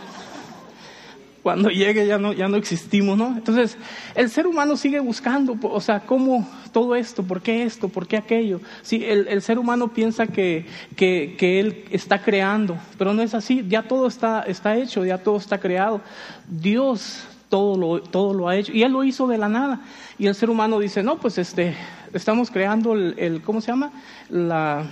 Cuando 1.49 1.71
llegue 1.71 2.07
ya 2.07 2.19
no, 2.19 2.35
ya 2.35 2.47
no 2.47 2.59
existimos, 2.59 3.17
¿no? 3.17 3.28
Entonces, 3.28 3.78
el 4.14 4.28
ser 4.28 4.47
humano 4.47 4.76
sigue 4.76 5.00
buscando, 5.00 5.57
o 5.62 5.81
sea, 5.81 6.00
¿cómo 6.00 6.47
todo 6.73 6.95
esto? 6.95 7.23
¿Por 7.23 7.40
qué 7.40 7.62
esto? 7.62 7.88
¿Por 7.88 8.07
qué 8.07 8.19
aquello? 8.19 8.61
Sí, 8.83 9.02
el, 9.02 9.40
ser 9.40 9.59
humano 9.59 9.88
piensa 9.88 10.26
que, 10.26 10.67
que, 10.95 11.59
él 11.59 11.87
está 11.90 12.21
creando, 12.21 12.76
pero 12.99 13.14
no 13.14 13.23
es 13.23 13.33
así, 13.33 13.64
ya 13.67 13.83
todo 13.83 14.09
está, 14.09 14.43
está 14.43 14.76
hecho, 14.76 15.07
ya 15.07 15.17
todo 15.17 15.38
está 15.38 15.57
creado. 15.57 16.02
Dios 16.47 17.25
todo 17.49 17.78
lo, 17.78 18.02
todo 18.02 18.35
lo 18.35 18.47
ha 18.47 18.57
hecho, 18.57 18.71
y 18.75 18.83
Él 18.83 18.93
lo 18.93 19.02
hizo 19.02 19.26
de 19.26 19.38
la 19.38 19.49
nada. 19.49 19.81
Y 20.19 20.26
el 20.26 20.35
ser 20.35 20.50
humano 20.50 20.78
dice, 20.78 21.02
no, 21.02 21.17
pues 21.17 21.38
este, 21.38 21.75
estamos 22.12 22.50
creando 22.50 22.93
el, 22.93 23.40
¿cómo 23.43 23.62
se 23.62 23.69
llama? 23.69 23.90
La 24.28 24.85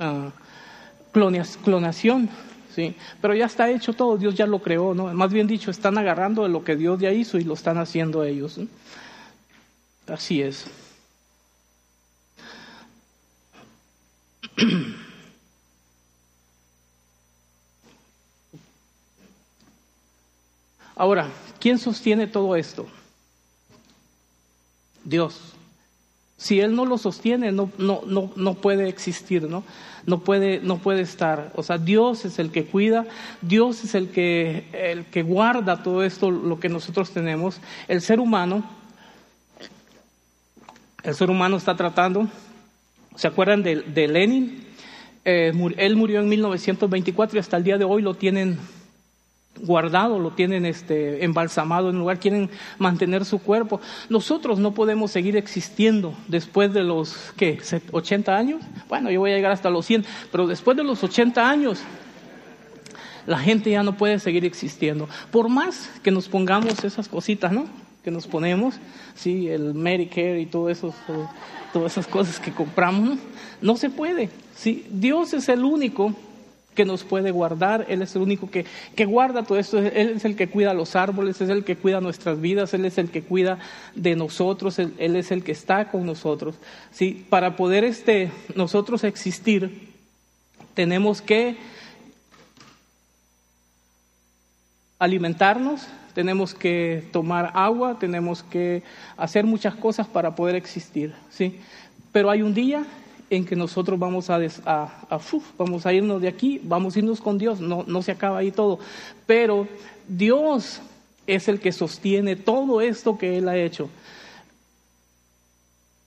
uh, 0.00 0.30
clonación 1.62 2.28
¿sí? 2.76 2.94
Pero 3.22 3.34
ya 3.34 3.46
está 3.46 3.70
hecho 3.70 3.94
todo, 3.94 4.18
Dios 4.18 4.34
ya 4.34 4.46
lo 4.46 4.60
creó, 4.60 4.94
¿no? 4.94 5.12
Más 5.14 5.32
bien 5.32 5.46
dicho, 5.46 5.70
están 5.70 5.96
agarrando 5.96 6.42
de 6.42 6.50
lo 6.50 6.62
que 6.62 6.76
Dios 6.76 7.00
ya 7.00 7.10
hizo 7.10 7.38
y 7.38 7.44
lo 7.44 7.54
están 7.54 7.78
haciendo 7.78 8.22
ellos. 8.22 8.60
Así 10.06 10.42
es. 10.42 10.66
Ahora, 20.94 21.28
¿quién 21.58 21.78
sostiene 21.78 22.26
todo 22.26 22.56
esto? 22.56 22.86
Dios. 25.02 25.54
Si 26.36 26.60
Él 26.60 26.74
no 26.74 26.84
lo 26.84 26.98
sostiene, 26.98 27.50
no, 27.50 27.70
no, 27.78 28.02
no, 28.06 28.30
no 28.36 28.54
puede 28.54 28.88
existir, 28.88 29.44
¿no? 29.44 29.64
No 30.04 30.20
puede, 30.20 30.60
no 30.60 30.78
puede 30.78 31.00
estar. 31.00 31.50
O 31.54 31.62
sea, 31.62 31.78
Dios 31.78 32.24
es 32.24 32.38
el 32.38 32.50
que 32.50 32.66
cuida, 32.66 33.06
Dios 33.40 33.82
es 33.84 33.94
el 33.94 34.10
que, 34.10 34.68
el 34.72 35.06
que 35.06 35.22
guarda 35.22 35.82
todo 35.82 36.04
esto, 36.04 36.30
lo 36.30 36.60
que 36.60 36.68
nosotros 36.68 37.10
tenemos. 37.10 37.60
El 37.88 38.02
ser 38.02 38.20
humano, 38.20 38.62
el 41.02 41.14
ser 41.14 41.30
humano 41.30 41.56
está 41.56 41.74
tratando, 41.74 42.28
¿se 43.14 43.26
acuerdan 43.26 43.62
de, 43.62 44.08
Lenin? 44.08 44.64
Eh, 45.24 45.52
él 45.78 45.96
murió 45.96 46.20
en 46.20 46.28
1924 46.28 47.36
y 47.36 47.40
hasta 47.40 47.56
el 47.56 47.64
día 47.64 47.78
de 47.78 47.84
hoy 47.84 48.02
lo 48.02 48.14
tienen 48.14 48.58
guardado, 49.60 50.18
lo 50.18 50.30
tienen 50.30 50.66
este, 50.66 51.24
embalsamado 51.24 51.90
en 51.90 51.98
lugar, 51.98 52.18
quieren 52.18 52.50
mantener 52.78 53.24
su 53.24 53.38
cuerpo. 53.38 53.80
Nosotros 54.08 54.58
no 54.58 54.72
podemos 54.72 55.10
seguir 55.10 55.36
existiendo 55.36 56.14
después 56.28 56.72
de 56.72 56.84
los, 56.84 57.32
¿qué? 57.36 57.58
¿80 57.58 58.28
años? 58.28 58.62
Bueno, 58.88 59.10
yo 59.10 59.20
voy 59.20 59.32
a 59.32 59.36
llegar 59.36 59.52
hasta 59.52 59.70
los 59.70 59.86
100, 59.86 60.04
pero 60.30 60.46
después 60.46 60.76
de 60.76 60.84
los 60.84 61.02
80 61.02 61.48
años, 61.48 61.80
la 63.26 63.38
gente 63.38 63.70
ya 63.70 63.82
no 63.82 63.96
puede 63.96 64.18
seguir 64.18 64.44
existiendo. 64.44 65.08
Por 65.30 65.48
más 65.48 65.90
que 66.02 66.10
nos 66.10 66.28
pongamos 66.28 66.84
esas 66.84 67.08
cositas, 67.08 67.52
¿no? 67.52 67.66
Que 68.04 68.10
nos 68.10 68.26
ponemos, 68.26 68.76
sí, 69.14 69.48
el 69.48 69.74
Medicare 69.74 70.40
y 70.40 70.46
todo 70.46 70.70
eso, 70.70 70.94
todas 71.72 71.92
esas 71.92 72.06
cosas 72.06 72.38
que 72.38 72.52
compramos, 72.52 73.08
¿no? 73.08 73.18
no 73.60 73.76
se 73.76 73.90
puede. 73.90 74.30
Sí, 74.54 74.86
Dios 74.90 75.34
es 75.34 75.48
el 75.48 75.64
único 75.64 76.14
que 76.76 76.84
nos 76.84 77.02
puede 77.02 77.32
guardar, 77.32 77.86
Él 77.88 78.02
es 78.02 78.14
el 78.14 78.22
único 78.22 78.48
que, 78.48 78.64
que 78.94 79.04
guarda 79.04 79.42
todo 79.42 79.58
esto, 79.58 79.78
Él 79.78 80.12
es 80.14 80.24
el 80.24 80.36
que 80.36 80.48
cuida 80.48 80.74
los 80.74 80.94
árboles, 80.94 81.40
es 81.40 81.48
el 81.48 81.64
que 81.64 81.74
cuida 81.74 82.00
nuestras 82.00 82.40
vidas, 82.40 82.72
Él 82.74 82.84
es 82.84 82.98
el 82.98 83.10
que 83.10 83.22
cuida 83.22 83.58
de 83.96 84.14
nosotros, 84.14 84.78
Él, 84.78 85.16
es 85.16 85.32
el 85.32 85.42
que 85.42 85.50
está 85.50 85.90
con 85.90 86.06
nosotros. 86.06 86.54
¿sí? 86.92 87.26
Para 87.28 87.56
poder 87.56 87.82
este, 87.82 88.30
nosotros 88.54 89.02
existir, 89.02 89.88
tenemos 90.74 91.20
que 91.20 91.56
alimentarnos, 94.98 95.88
tenemos 96.14 96.54
que 96.54 97.08
tomar 97.12 97.50
agua, 97.54 97.98
tenemos 97.98 98.42
que 98.42 98.82
hacer 99.16 99.44
muchas 99.44 99.74
cosas 99.74 100.06
para 100.06 100.34
poder 100.34 100.54
existir, 100.54 101.14
¿sí? 101.30 101.60
Pero 102.12 102.30
hay 102.30 102.40
un 102.40 102.54
día 102.54 102.86
en 103.30 103.44
que 103.44 103.56
nosotros 103.56 103.98
vamos 103.98 104.30
a, 104.30 104.38
vamos 105.58 105.86
a 105.86 105.92
irnos 105.92 106.20
de 106.20 106.28
aquí, 106.28 106.60
vamos 106.62 106.94
a 106.94 106.98
irnos 106.98 107.20
con 107.20 107.38
Dios, 107.38 107.60
no, 107.60 107.84
no 107.86 108.02
se 108.02 108.12
acaba 108.12 108.38
ahí 108.38 108.52
todo, 108.52 108.78
pero 109.26 109.66
Dios 110.06 110.80
es 111.26 111.48
el 111.48 111.60
que 111.60 111.72
sostiene 111.72 112.36
todo 112.36 112.80
esto 112.80 113.18
que 113.18 113.36
Él 113.38 113.48
ha 113.48 113.56
hecho. 113.56 113.88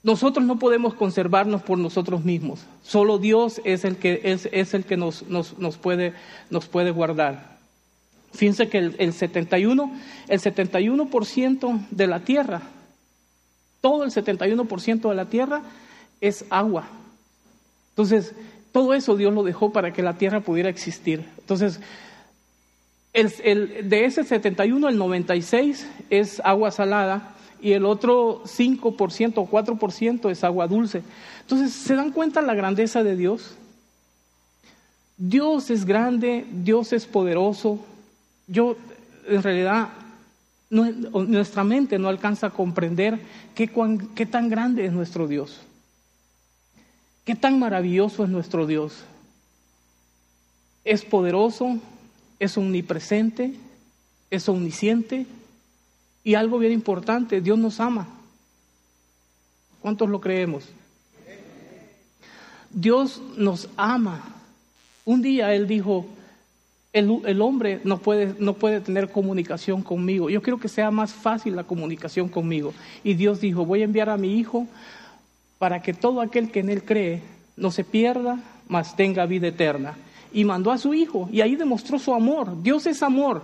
Nosotros 0.01 0.45
no 0.45 0.59
podemos 0.59 0.93
conservarnos 0.93 1.61
por 1.61 1.77
nosotros 1.77 2.23
mismos, 2.23 2.61
solo 2.83 3.17
Dios 3.17 3.59
es 3.65 3.83
el 3.83 3.97
que, 3.97 4.21
es, 4.23 4.47
es 4.53 4.73
el 4.73 4.85
que 4.85 4.95
nos, 4.95 5.27
nos, 5.27 5.57
nos, 5.57 5.77
puede, 5.77 6.13
nos 6.49 6.67
puede 6.67 6.91
guardar. 6.91 7.59
Fíjense 8.31 8.69
que 8.69 8.77
el, 8.77 8.95
el 8.99 9.11
71, 9.11 9.91
el 10.27 10.39
71% 10.39 11.87
de 11.91 12.07
la 12.07 12.21
tierra, 12.21 12.61
todo 13.81 14.03
el 14.03 14.11
71% 14.11 15.09
de 15.09 15.15
la 15.15 15.25
tierra 15.25 15.63
es 16.21 16.45
agua. 16.49 16.87
Entonces, 17.99 18.33
todo 18.71 18.93
eso 18.93 19.17
Dios 19.17 19.33
lo 19.33 19.43
dejó 19.43 19.73
para 19.73 19.91
que 19.91 20.01
la 20.01 20.17
tierra 20.17 20.39
pudiera 20.39 20.69
existir. 20.69 21.25
Entonces, 21.37 21.81
el, 23.11 23.89
de 23.89 24.05
ese 24.05 24.23
71, 24.23 24.87
el 24.87 24.97
96 24.97 25.85
es 26.09 26.41
agua 26.45 26.71
salada 26.71 27.35
y 27.61 27.73
el 27.73 27.83
otro 27.83 28.41
5% 28.45 29.33
o 29.35 29.49
4% 29.49 30.31
es 30.31 30.45
agua 30.45 30.69
dulce. 30.69 31.03
Entonces, 31.41 31.73
¿se 31.73 31.93
dan 31.95 32.13
cuenta 32.13 32.41
la 32.41 32.53
grandeza 32.53 33.03
de 33.03 33.17
Dios? 33.17 33.55
Dios 35.17 35.69
es 35.69 35.83
grande, 35.83 36.45
Dios 36.49 36.93
es 36.93 37.05
poderoso. 37.05 37.79
Yo, 38.47 38.77
en 39.27 39.43
realidad, 39.43 39.89
nuestra 40.69 41.65
mente 41.65 41.99
no 41.99 42.07
alcanza 42.07 42.47
a 42.47 42.51
comprender 42.51 43.19
qué, 43.55 43.69
qué 44.15 44.25
tan 44.25 44.47
grande 44.47 44.85
es 44.85 44.93
nuestro 44.93 45.27
Dios. 45.27 45.63
Qué 47.29 47.35
tan 47.35 47.59
maravilloso 47.59 48.23
es 48.23 48.29
nuestro 48.31 48.65
Dios. 48.65 49.03
Es 50.83 51.05
poderoso, 51.05 51.77
es 52.39 52.57
omnipresente, 52.57 53.53
es 54.31 54.49
omnisciente 54.49 55.27
y 56.23 56.33
algo 56.33 56.57
bien 56.57 56.73
importante, 56.73 57.39
Dios 57.39 57.59
nos 57.59 57.79
ama. 57.79 58.07
¿Cuántos 59.79 60.09
lo 60.09 60.19
creemos? 60.19 60.69
Dios 62.71 63.21
nos 63.37 63.69
ama. 63.77 64.23
Un 65.05 65.21
día 65.21 65.53
Él 65.53 65.67
dijo, 65.67 66.07
el, 66.93 67.41
hombre 67.43 67.79
no 67.83 67.99
puede, 67.99 68.33
no 68.39 68.55
puede 68.55 68.81
tener 68.81 69.11
comunicación 69.11 69.83
conmigo. 69.83 70.31
Yo 70.31 70.41
quiero 70.41 70.59
que 70.59 70.67
sea 70.67 70.89
más 70.89 71.13
fácil 71.13 71.55
la 71.55 71.63
comunicación 71.63 72.27
conmigo. 72.27 72.73
Y 73.03 73.13
Dios 73.13 73.39
dijo, 73.39 73.67
voy 73.67 73.81
a 73.81 73.85
enviar 73.85 74.09
a 74.09 74.17
mi 74.17 74.39
Hijo 74.39 74.67
para 75.59 75.81
que 75.83 75.93
todo 75.93 76.21
aquel 76.21 76.49
que 76.49 76.61
en 76.61 76.69
Él 76.69 76.83
cree 76.83 77.21
no 77.55 77.69
se 77.69 77.83
pierda, 77.83 78.39
mas 78.67 78.95
tenga 78.95 79.27
vida 79.27 79.47
eterna. 79.47 79.95
Y 80.33 80.45
mandó 80.45 80.71
a 80.71 80.77
su 80.77 80.93
Hijo 80.93 81.29
y 81.31 81.41
ahí 81.41 81.55
demostró 81.55 81.99
su 81.99 82.13
amor. 82.13 82.63
Dios 82.63 82.87
es 82.87 83.03
amor. 83.03 83.43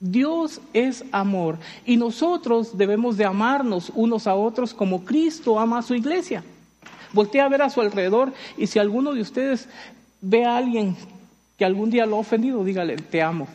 Dios 0.00 0.60
es 0.72 1.04
amor 1.10 1.58
y 1.84 1.96
nosotros 1.96 2.78
debemos 2.78 3.16
de 3.16 3.24
amarnos 3.24 3.90
unos 3.96 4.28
a 4.28 4.36
otros 4.36 4.72
como 4.72 5.04
Cristo 5.04 5.58
ama 5.58 5.78
a 5.78 5.82
su 5.82 5.94
iglesia. 5.94 6.44
Voltea 7.12 7.46
a 7.46 7.48
ver 7.48 7.62
a 7.62 7.70
su 7.70 7.80
alrededor 7.80 8.32
y 8.56 8.68
si 8.68 8.78
alguno 8.78 9.12
de 9.12 9.22
ustedes 9.22 9.68
ve 10.20 10.44
a 10.44 10.56
alguien 10.56 10.96
que 11.56 11.64
algún 11.64 11.90
día 11.90 12.06
lo 12.06 12.16
ha 12.16 12.20
ofendido, 12.20 12.62
dígale, 12.62 12.96
te 12.96 13.22
amo. 13.22 13.48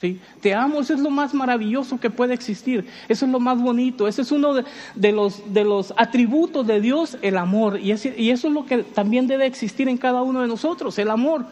¿Sí? 0.00 0.20
Te 0.40 0.54
amo, 0.54 0.80
eso 0.80 0.94
es 0.94 1.00
lo 1.00 1.10
más 1.10 1.34
maravilloso 1.34 1.98
que 1.98 2.08
puede 2.08 2.32
existir, 2.32 2.86
eso 3.08 3.26
es 3.26 3.32
lo 3.32 3.40
más 3.40 3.60
bonito, 3.60 4.06
ese 4.06 4.22
es 4.22 4.30
uno 4.30 4.54
de, 4.54 5.12
los, 5.12 5.52
de 5.52 5.64
los, 5.64 5.92
atributos 5.96 6.64
de 6.68 6.80
Dios, 6.80 7.18
el 7.20 7.36
amor, 7.36 7.80
y, 7.80 7.90
y 8.16 8.30
eso 8.30 8.46
es 8.46 8.54
lo 8.54 8.64
que 8.64 8.84
también 8.84 9.26
debe 9.26 9.46
existir 9.46 9.88
en 9.88 9.98
cada 9.98 10.22
uno 10.22 10.42
de 10.42 10.46
nosotros, 10.46 10.96
el 11.00 11.10
amor. 11.10 11.46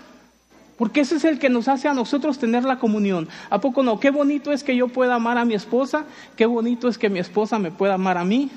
Porque 0.79 1.01
ese 1.01 1.17
es 1.17 1.25
el 1.25 1.39
que 1.39 1.49
nos 1.49 1.69
hace 1.69 1.89
a 1.89 1.95
nosotros 1.95 2.39
tener 2.39 2.65
la 2.65 2.79
comunión. 2.79 3.29
¿A 3.49 3.61
poco 3.63 3.83
no? 3.83 3.99
Qué 3.99 4.11
bonito 4.11 4.53
es 4.53 4.63
que 4.63 4.77
yo 4.77 4.89
pueda 4.89 5.15
amar 5.15 5.39
a 5.39 5.47
mi 5.47 5.55
esposa, 5.55 6.05
qué 6.37 6.45
bonito 6.45 6.89
es 6.89 6.99
que 6.99 7.09
mi 7.09 7.19
esposa 7.19 7.59
me 7.59 7.71
pueda 7.71 7.95
amar 7.95 8.19
a 8.19 8.25
mí, 8.25 8.51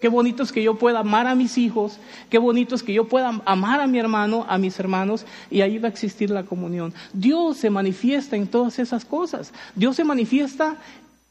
qué 0.00 0.08
bonito 0.08 0.42
es 0.42 0.52
que 0.52 0.62
yo 0.62 0.76
pueda 0.76 1.00
amar 1.00 1.26
a 1.26 1.34
mis 1.34 1.58
hijos, 1.58 1.98
qué 2.30 2.38
bonito 2.38 2.74
es 2.74 2.82
que 2.82 2.92
yo 2.92 3.08
pueda 3.08 3.40
amar 3.44 3.80
a 3.80 3.86
mi 3.86 3.98
hermano, 3.98 4.46
a 4.48 4.58
mis 4.58 4.78
hermanos, 4.78 5.26
y 5.50 5.60
ahí 5.60 5.78
va 5.78 5.88
a 5.88 5.90
existir 5.90 6.30
la 6.30 6.44
comunión. 6.44 6.94
Dios 7.12 7.56
se 7.58 7.70
manifiesta 7.70 8.36
en 8.36 8.46
todas 8.46 8.78
esas 8.78 9.04
cosas. 9.04 9.52
Dios 9.74 9.96
se 9.96 10.04
manifiesta 10.04 10.76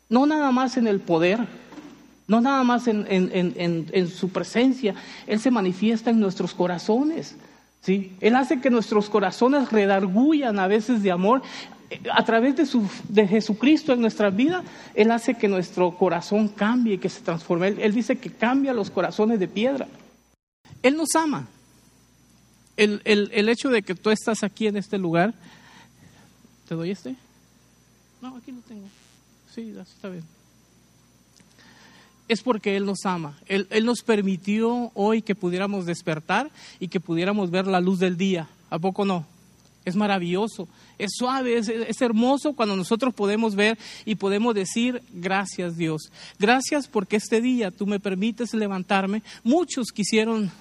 no 0.09 0.25
nada 0.25 0.51
más 0.51 0.77
en 0.77 0.87
el 0.87 0.99
poder, 0.99 1.39
no 2.27 2.41
nada 2.41 2.63
más 2.63 2.87
en, 2.87 3.05
en 3.09 4.07
su 4.07 4.29
presencia, 4.29 4.95
Él 5.27 5.39
se 5.39 5.51
manifiesta 5.51 6.09
en 6.09 6.19
nuestros 6.19 6.53
corazones. 6.53 7.35
Él 7.87 8.35
hace 8.35 8.59
que 8.59 8.69
nuestros 8.69 9.09
corazones 9.09 9.71
redargullan 9.71 10.59
a 10.59 10.67
veces 10.67 11.03
de 11.03 11.11
amor. 11.11 11.43
A 12.11 12.23
través 12.25 12.55
de, 12.55 12.65
su, 12.65 12.87
de 13.09 13.27
Jesucristo 13.27 13.93
en 13.93 14.01
nuestra 14.01 14.29
vida, 14.29 14.63
Él 14.93 15.11
hace 15.11 15.35
que 15.35 15.47
nuestro 15.47 15.97
corazón 15.97 16.47
cambie, 16.49 16.99
que 16.99 17.09
se 17.09 17.21
transforme. 17.21 17.67
Él, 17.67 17.93
dice 17.93 18.17
que 18.17 18.31
cambia 18.31 18.73
los 18.73 18.89
corazones 18.89 19.39
de 19.39 19.47
piedra. 19.47 19.87
Él 20.81 20.97
nos 20.97 21.15
ama. 21.15 21.47
El, 22.77 23.01
el 23.05 23.49
hecho 23.49 23.69
de 23.69 23.81
que 23.81 23.95
tú 23.95 24.09
estás 24.09 24.43
aquí 24.43 24.67
en 24.67 24.77
este 24.77 24.97
lugar, 24.97 25.33
¿te 26.67 26.75
doy 26.75 26.91
este? 26.91 27.15
No, 28.21 28.35
aquí 28.35 28.51
lo 28.51 28.59
tengo. 28.61 28.87
Sí, 29.53 29.73
está 29.79 30.09
bien 30.09 30.23
es 32.27 32.41
porque 32.41 32.75
Él 32.75 32.85
nos 32.85 33.05
ama. 33.05 33.37
Él, 33.47 33.67
nos 33.83 34.01
permitió 34.01 34.91
hoy 34.93 35.21
que 35.21 35.35
pudiéramos 35.35 35.85
despertar 35.85 36.49
y 36.79 36.87
que 36.87 36.99
pudiéramos 36.99 37.51
ver 37.51 37.67
la 37.67 37.79
luz 37.79 37.99
del 37.99 38.17
día. 38.17 38.47
¿A 38.69 38.79
poco 38.79 39.05
no? 39.05 39.25
Es 39.85 39.95
maravilloso, 39.95 40.67
es 40.97 41.11
suave, 41.15 41.59
es, 41.59 42.01
hermoso 42.01 42.53
cuando 42.53 42.75
nosotros 42.75 43.13
podemos 43.13 43.55
ver 43.55 43.77
y 44.03 44.15
podemos 44.15 44.55
decir 44.55 45.01
gracias 45.13 45.77
Dios. 45.77 46.11
Gracias 46.39 46.87
porque 46.87 47.17
este 47.17 47.39
día 47.39 47.69
tú 47.69 47.85
me 47.85 47.99
permites 47.99 48.53
levantarme. 48.53 49.21
Muchos 49.43 49.91
quisieron, 49.93 50.51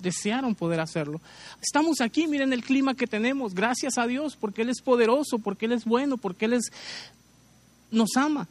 desearon 0.00 0.56
poder 0.56 0.80
hacerlo. 0.80 1.20
Estamos 1.60 2.00
aquí, 2.00 2.26
miren 2.26 2.52
el 2.52 2.64
clima 2.64 2.94
que 2.94 3.06
tenemos. 3.06 3.54
Gracias 3.54 3.96
a 3.98 4.06
Dios 4.08 4.36
porque 4.36 4.62
Él 4.62 4.70
es 4.70 4.82
poderoso, 4.82 5.38
porque 5.38 5.66
Él 5.66 5.72
es 5.72 5.84
bueno, 5.84 6.16
porque 6.16 6.46
Él 6.46 6.54
es, 6.54 6.72
nos 7.92 8.16
ama. 8.16 8.48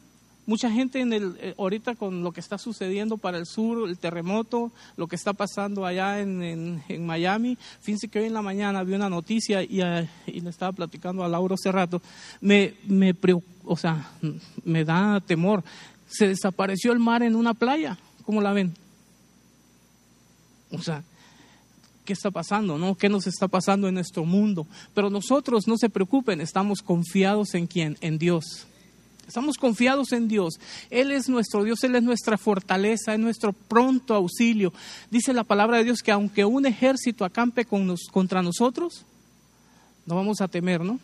Mucha 0.51 0.70
gente 0.70 1.00
en 1.00 1.13
el, 1.13 1.38
eh, 1.39 1.55
ahorita 1.58 1.96
con 1.96 2.24
lo 2.24 2.34
que 2.34 2.41
está 2.41 2.58
sucediendo 2.58 3.17
para 3.17 3.38
el 3.38 3.46
sur, 3.46 3.88
el 3.88 3.98
terremoto, 3.98 4.70
lo 4.98 5.08
que 5.08 5.15
está 5.15 5.31
pasando 5.31 5.86
allá 5.86 6.20
en, 6.20 6.84
en, 6.89 7.05
Miami. 7.05 7.58
Fíjense 7.79 8.10
que 8.10 8.19
hoy 8.19 8.26
en 8.26 8.34
la 8.34 8.41
mañana 8.41 8.84
vi 8.84 8.93
una 8.93 9.10
noticia 9.10 9.63
y, 9.63 9.80
eh, 9.80 10.10
y 10.28 10.41
le 10.41 10.49
estaba 10.49 10.73
platicando 10.73 11.23
a 11.23 11.30
Lauro 11.30 11.56
hace 11.56 11.71
rato. 11.71 12.02
Me, 12.41 12.73
me, 12.84 13.15
o 13.63 13.78
sea, 13.78 14.12
me 14.65 14.84
da 14.84 15.21
temor. 15.21 15.63
Se 16.10 16.28
desapareció 16.28 16.91
el 16.91 16.99
mar 16.99 17.23
en 17.23 17.38
una 17.38 17.54
playa. 17.54 17.97
¿Cómo 18.26 18.41
la 18.41 18.52
ven? 18.52 18.73
O 20.71 20.82
sea, 20.82 21.02
¿qué 22.04 22.12
está 22.12 22.30
pasando? 22.30 22.78
¿No? 22.78 22.95
¿Qué 22.95 23.08
nos 23.08 23.26
está 23.26 23.47
pasando 23.47 23.88
en 23.88 23.93
nuestro 23.93 24.26
mundo? 24.26 24.67
Pero 24.93 25.10
nosotros, 25.10 25.65
no 25.65 25.78
se 25.78 25.89
preocupen, 25.89 26.41
estamos 26.41 26.82
confiados 26.82 27.54
en 27.54 27.67
quién? 27.67 27.97
En 28.02 28.17
Dios. 28.17 28.67
Estamos 29.32 29.58
confiados 29.58 30.12
en 30.12 30.28
Dios. 30.28 30.60
Él 30.89 31.13
es 31.13 31.30
nuestro 31.30 31.63
Dios, 31.63 31.82
Él 31.86 31.96
es 31.96 32.04
nuestra 32.04 32.38
fortaleza, 32.38 33.13
es 33.13 33.20
nuestro 33.20 33.54
pronto 33.54 34.13
auxilio. 34.13 34.74
Dice 35.10 35.32
la 35.32 35.46
palabra 35.46 35.78
de 35.78 35.86
Dios 35.86 36.02
que 36.02 36.12
aunque 36.12 36.44
un 36.44 36.65
ejército 36.65 37.24
acampe 37.24 37.65
contra 37.65 38.44
nosotros, 38.44 39.06
no 40.06 40.15
vamos 40.15 40.41
a 40.41 40.50
temer, 40.50 40.82
¿no? 40.82 41.00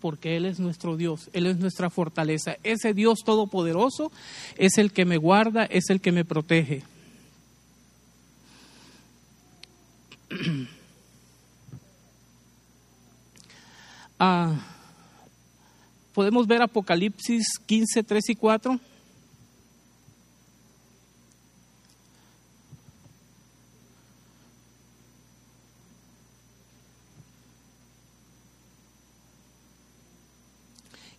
Porque 0.00 0.36
Él 0.36 0.44
es 0.44 0.60
nuestro 0.60 0.96
Dios, 0.96 1.28
Él 1.32 1.46
es 1.46 1.58
nuestra 1.58 1.90
fortaleza. 1.90 2.56
Ese 2.62 2.94
Dios 2.94 3.24
todopoderoso 3.24 4.12
es 4.56 4.78
el 4.78 4.92
que 4.92 5.04
me 5.04 5.16
guarda, 5.16 5.64
es 5.64 5.90
el 5.90 6.00
que 6.00 6.12
me 6.12 6.24
protege. 6.24 6.84
ah 14.20 14.77
podemos 16.18 16.48
ver 16.48 16.62
Apocalipsis 16.62 17.46
15, 17.64 18.02
3 18.02 18.30
y 18.30 18.34
4. 18.34 18.80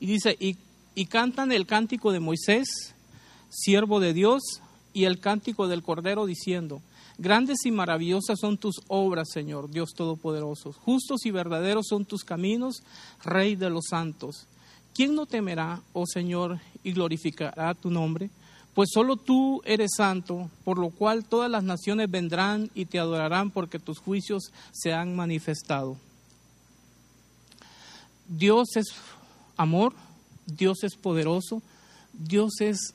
Y 0.02 0.06
dice, 0.06 0.36
y, 0.38 0.58
y, 0.96 1.06
cantan 1.06 1.54
el 1.54 1.66
cántico 1.66 2.12
de 2.12 2.20
Moisés, 2.20 2.68
siervo 3.50 4.02
de 4.02 4.14
Dios, 4.14 4.42
y 4.92 5.06
el 5.06 5.22
cántico 5.22 5.70
del 5.70 5.82
Cordero, 5.82 6.26
diciendo, 6.26 6.82
grandes 7.18 7.60
y 7.64 7.72
maravillosas 7.72 8.38
son 8.38 8.58
tus 8.58 8.82
obras, 8.90 9.30
Señor, 9.32 9.70
Dios 9.70 9.92
Todopoderoso, 9.96 10.74
justos 10.74 11.26
y 11.26 11.32
verdaderos 11.32 11.88
son 11.88 12.04
tus 12.04 12.26
caminos, 12.26 12.84
Rey 13.24 13.56
de 13.56 13.70
los 13.70 13.86
santos. 13.90 14.46
¿Quién 15.00 15.16
no 15.16 15.26
temerá, 15.26 15.82
oh 15.94 16.04
Señor, 16.06 16.60
y 16.84 16.92
glorificará 16.92 17.74
tu 17.74 17.90
nombre? 17.90 18.30
Pues 18.74 18.90
solo 18.94 19.16
tú 19.16 19.62
eres 19.64 19.92
santo, 19.96 20.52
por 20.66 20.78
lo 20.78 20.90
cual 20.90 21.24
todas 21.24 21.50
las 21.50 21.64
naciones 21.64 22.12
vendrán 22.12 22.70
y 22.76 22.84
te 22.84 23.00
adorarán 23.00 23.50
porque 23.50 23.80
tus 23.80 24.00
juicios 24.00 24.52
se 24.74 24.92
han 24.92 25.16
manifestado. 25.16 25.96
Dios 28.28 28.76
es 28.76 28.88
amor, 29.56 29.94
Dios 30.46 30.84
es 30.84 30.98
poderoso, 30.98 31.62
Dios 32.12 32.60
es 32.60 32.94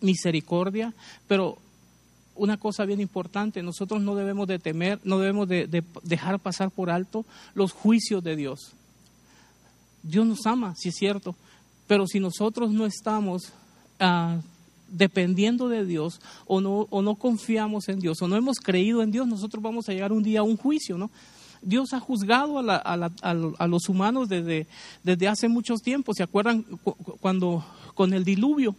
misericordia, 0.00 0.94
pero 1.26 1.58
una 2.36 2.56
cosa 2.56 2.84
bien 2.84 3.00
importante, 3.00 3.64
nosotros 3.64 4.00
no 4.00 4.14
debemos 4.14 4.46
de 4.46 4.60
temer, 4.60 5.00
no 5.02 5.18
debemos 5.18 5.48
de, 5.48 5.82
dejar 6.04 6.38
pasar 6.38 6.70
por 6.70 6.88
alto 6.88 7.24
los 7.56 7.72
juicios 7.72 8.22
de 8.22 8.36
Dios. 8.36 8.76
Dios 10.02 10.26
nos 10.26 10.46
ama, 10.46 10.74
sí 10.76 10.88
es 10.88 10.96
cierto, 10.96 11.34
pero 11.86 12.06
si 12.06 12.20
nosotros 12.20 12.70
no 12.72 12.86
estamos 12.86 13.52
ah, 14.00 14.40
dependiendo 14.88 15.68
de 15.68 15.84
Dios 15.84 16.20
o 16.46 16.60
no, 16.60 16.86
o 16.90 17.02
no 17.02 17.14
confiamos 17.14 17.88
en 17.88 18.00
Dios 18.00 18.20
o 18.22 18.28
no 18.28 18.36
hemos 18.36 18.58
creído 18.58 19.02
en 19.02 19.10
Dios, 19.10 19.26
nosotros 19.26 19.62
vamos 19.62 19.88
a 19.88 19.92
llegar 19.92 20.12
un 20.12 20.22
día 20.22 20.40
a 20.40 20.44
un 20.44 20.56
juicio, 20.56 20.98
¿no? 20.98 21.10
Dios 21.62 21.92
ha 21.92 22.00
juzgado 22.00 22.58
a, 22.58 22.76
a, 22.76 23.68
los 23.68 23.88
humanos 23.88 24.28
desde, 24.28 24.66
desde 25.04 25.28
hace 25.28 25.48
muchos 25.48 25.80
tiempos. 25.80 26.16
¿Se 26.16 26.24
acuerdan 26.24 26.64
cuando 27.20 27.64
con 27.94 28.12
el 28.12 28.24
diluvio? 28.24 28.74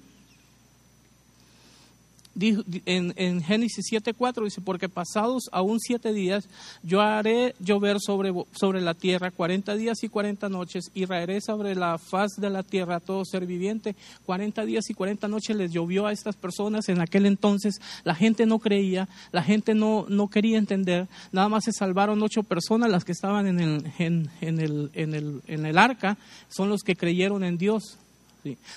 En, 2.40 3.14
en 3.16 3.42
Génesis 3.44 3.86
7:4 3.92 4.44
dice, 4.44 4.62
porque 4.62 4.90
pasados 4.90 5.44
aún 5.52 5.80
siete 5.80 6.14
días, 6.14 6.50
yo 6.82 7.02
haré 7.02 7.56
llover 7.60 7.98
sobre, 8.00 8.32
sobre 8.54 8.82
la 8.82 8.94
tierra 8.94 9.32
cuarenta 9.32 9.76
días 9.76 10.04
y 10.04 10.10
cuarenta 10.10 10.50
noches, 10.50 10.92
y 10.94 11.06
raeré 11.06 11.42
sobre 11.42 11.76
la 11.76 11.98
faz 11.98 12.32
de 12.38 12.50
la 12.50 12.64
tierra 12.64 12.96
a 12.96 13.00
todo 13.00 13.24
ser 13.26 13.46
viviente. 13.46 13.96
Cuarenta 14.26 14.66
días 14.66 14.90
y 14.90 14.94
cuarenta 14.94 15.28
noches 15.28 15.56
les 15.56 15.72
llovió 15.72 16.08
a 16.08 16.12
estas 16.12 16.36
personas. 16.36 16.90
En 16.90 17.02
aquel 17.02 17.26
entonces 17.26 17.80
la 18.04 18.16
gente 18.16 18.46
no 18.46 18.60
creía, 18.60 19.08
la 19.32 19.44
gente 19.44 19.76
no, 19.76 20.06
no 20.10 20.28
quería 20.28 20.58
entender. 20.58 21.08
Nada 21.32 21.50
más 21.50 21.66
se 21.66 21.72
salvaron 21.72 22.22
ocho 22.24 22.44
personas, 22.44 22.90
las 22.90 23.06
que 23.06 23.12
estaban 23.12 23.48
en 23.48 23.60
el, 23.60 23.92
en, 24.00 24.30
en 24.42 24.60
el, 24.60 24.92
en 24.94 25.14
el, 25.14 25.42
en 25.48 25.66
el 25.66 25.78
arca, 25.78 26.18
son 26.50 26.70
los 26.70 26.82
que 26.82 26.96
creyeron 26.96 27.44
en 27.44 27.58
Dios. 27.58 27.98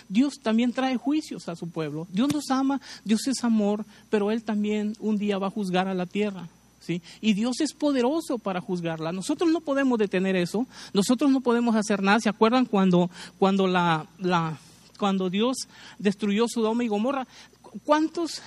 Dios 0.09 0.35
también 0.42 0.72
trae 0.72 0.96
juicios 0.96 1.48
a 1.48 1.57
su 1.57 1.68
pueblo. 1.68 2.07
Dios 2.11 2.33
nos 2.33 2.50
ama, 2.50 2.81
Dios 3.05 3.26
es 3.26 3.44
amor, 3.44 3.85
pero 4.11 4.31
Él 4.31 4.42
también 4.42 4.94
un 5.00 5.18
día 5.18 5.38
va 5.38 5.48
a 5.48 5.50
juzgar 5.50 5.88
a 5.88 5.94
la 5.94 6.07
tierra. 6.07 6.48
¿sí? 6.81 7.02
Y 7.20 7.35
Dios 7.35 7.61
es 7.61 7.72
poderoso 7.72 8.38
para 8.38 8.61
juzgarla. 8.61 9.12
Nosotros 9.12 9.50
no 9.50 9.61
podemos 9.61 9.98
detener 9.98 10.37
eso, 10.37 10.66
nosotros 10.92 11.31
no 11.31 11.40
podemos 11.40 11.74
hacer 11.74 12.02
nada. 12.02 12.20
¿Se 12.20 12.29
acuerdan 12.29 12.66
cuando, 12.66 13.11
cuando, 13.38 13.66
la, 13.66 14.07
la, 14.18 14.59
cuando 14.98 15.31
Dios 15.31 15.57
destruyó 15.98 16.46
Sodoma 16.48 16.85
y 16.85 16.88
Gomorra? 16.88 17.26
¿Cuántos 17.85 18.42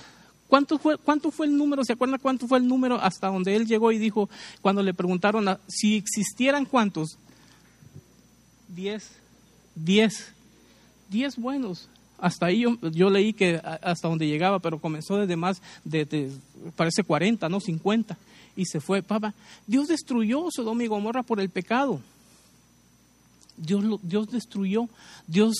¿Cuánto 0.50 0.80
fue, 0.80 0.98
¿Cuánto 0.98 1.30
fue 1.30 1.46
el 1.46 1.56
número? 1.56 1.84
¿Se 1.84 1.92
acuerdan 1.92 2.18
cuánto 2.20 2.48
fue 2.48 2.58
el 2.58 2.66
número 2.66 3.00
hasta 3.00 3.28
donde 3.28 3.54
él 3.54 3.68
llegó 3.68 3.92
y 3.92 3.98
dijo, 3.98 4.28
cuando 4.60 4.82
le 4.82 4.92
preguntaron 4.92 5.46
si 5.68 5.96
existieran 5.96 6.64
cuántos? 6.64 7.16
Diez. 8.66 9.12
Diez. 9.76 10.32
Diez 11.10 11.36
buenos. 11.36 11.88
Hasta 12.18 12.46
ahí 12.46 12.64
yo, 12.92 13.10
leí 13.10 13.32
que 13.32 13.60
hasta 13.82 14.08
donde 14.08 14.26
llegaba, 14.26 14.58
pero 14.58 14.78
comenzó 14.78 15.16
desde 15.16 15.36
más 15.36 15.60
de, 15.84 16.30
parece 16.76 17.02
40, 17.02 17.48
no 17.48 17.60
50. 17.60 18.16
Y 18.56 18.64
se 18.66 18.80
fue, 18.80 19.02
papá. 19.02 19.34
Dios 19.66 19.88
destruyó 19.88 20.46
Sodoma 20.50 20.84
y 20.84 20.86
Gomorra 20.86 21.22
por 21.22 21.40
el 21.40 21.50
pecado. 21.50 22.00
Dios, 23.56 23.84
Dios 24.02 24.30
destruyó, 24.30 24.88
Dios 25.26 25.54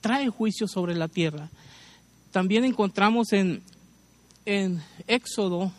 trae 0.00 0.28
juicio 0.28 0.68
sobre 0.68 0.94
la 0.94 1.08
tierra. 1.08 1.48
También 2.32 2.64
encontramos 2.64 3.32
en 3.32 3.62
en 4.46 4.80
Éxodo 5.08 5.72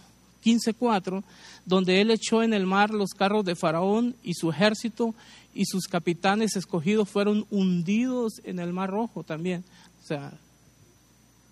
15:4, 0.47 1.23
donde 1.65 1.99
él 1.99 2.11
echó 2.11 2.41
en 2.41 2.53
el 2.53 2.65
mar 2.65 2.91
los 2.91 3.11
carros 3.11 3.43
de 3.43 3.55
Faraón 3.55 4.15
y 4.23 4.33
su 4.33 4.49
ejército 4.49 5.13
y 5.53 5.65
sus 5.65 5.87
capitanes 5.87 6.55
escogidos 6.55 7.09
fueron 7.09 7.45
hundidos 7.49 8.41
en 8.43 8.59
el 8.59 8.71
mar 8.71 8.89
rojo 8.89 9.23
también. 9.23 9.65
O 10.03 10.07
sea, 10.07 10.31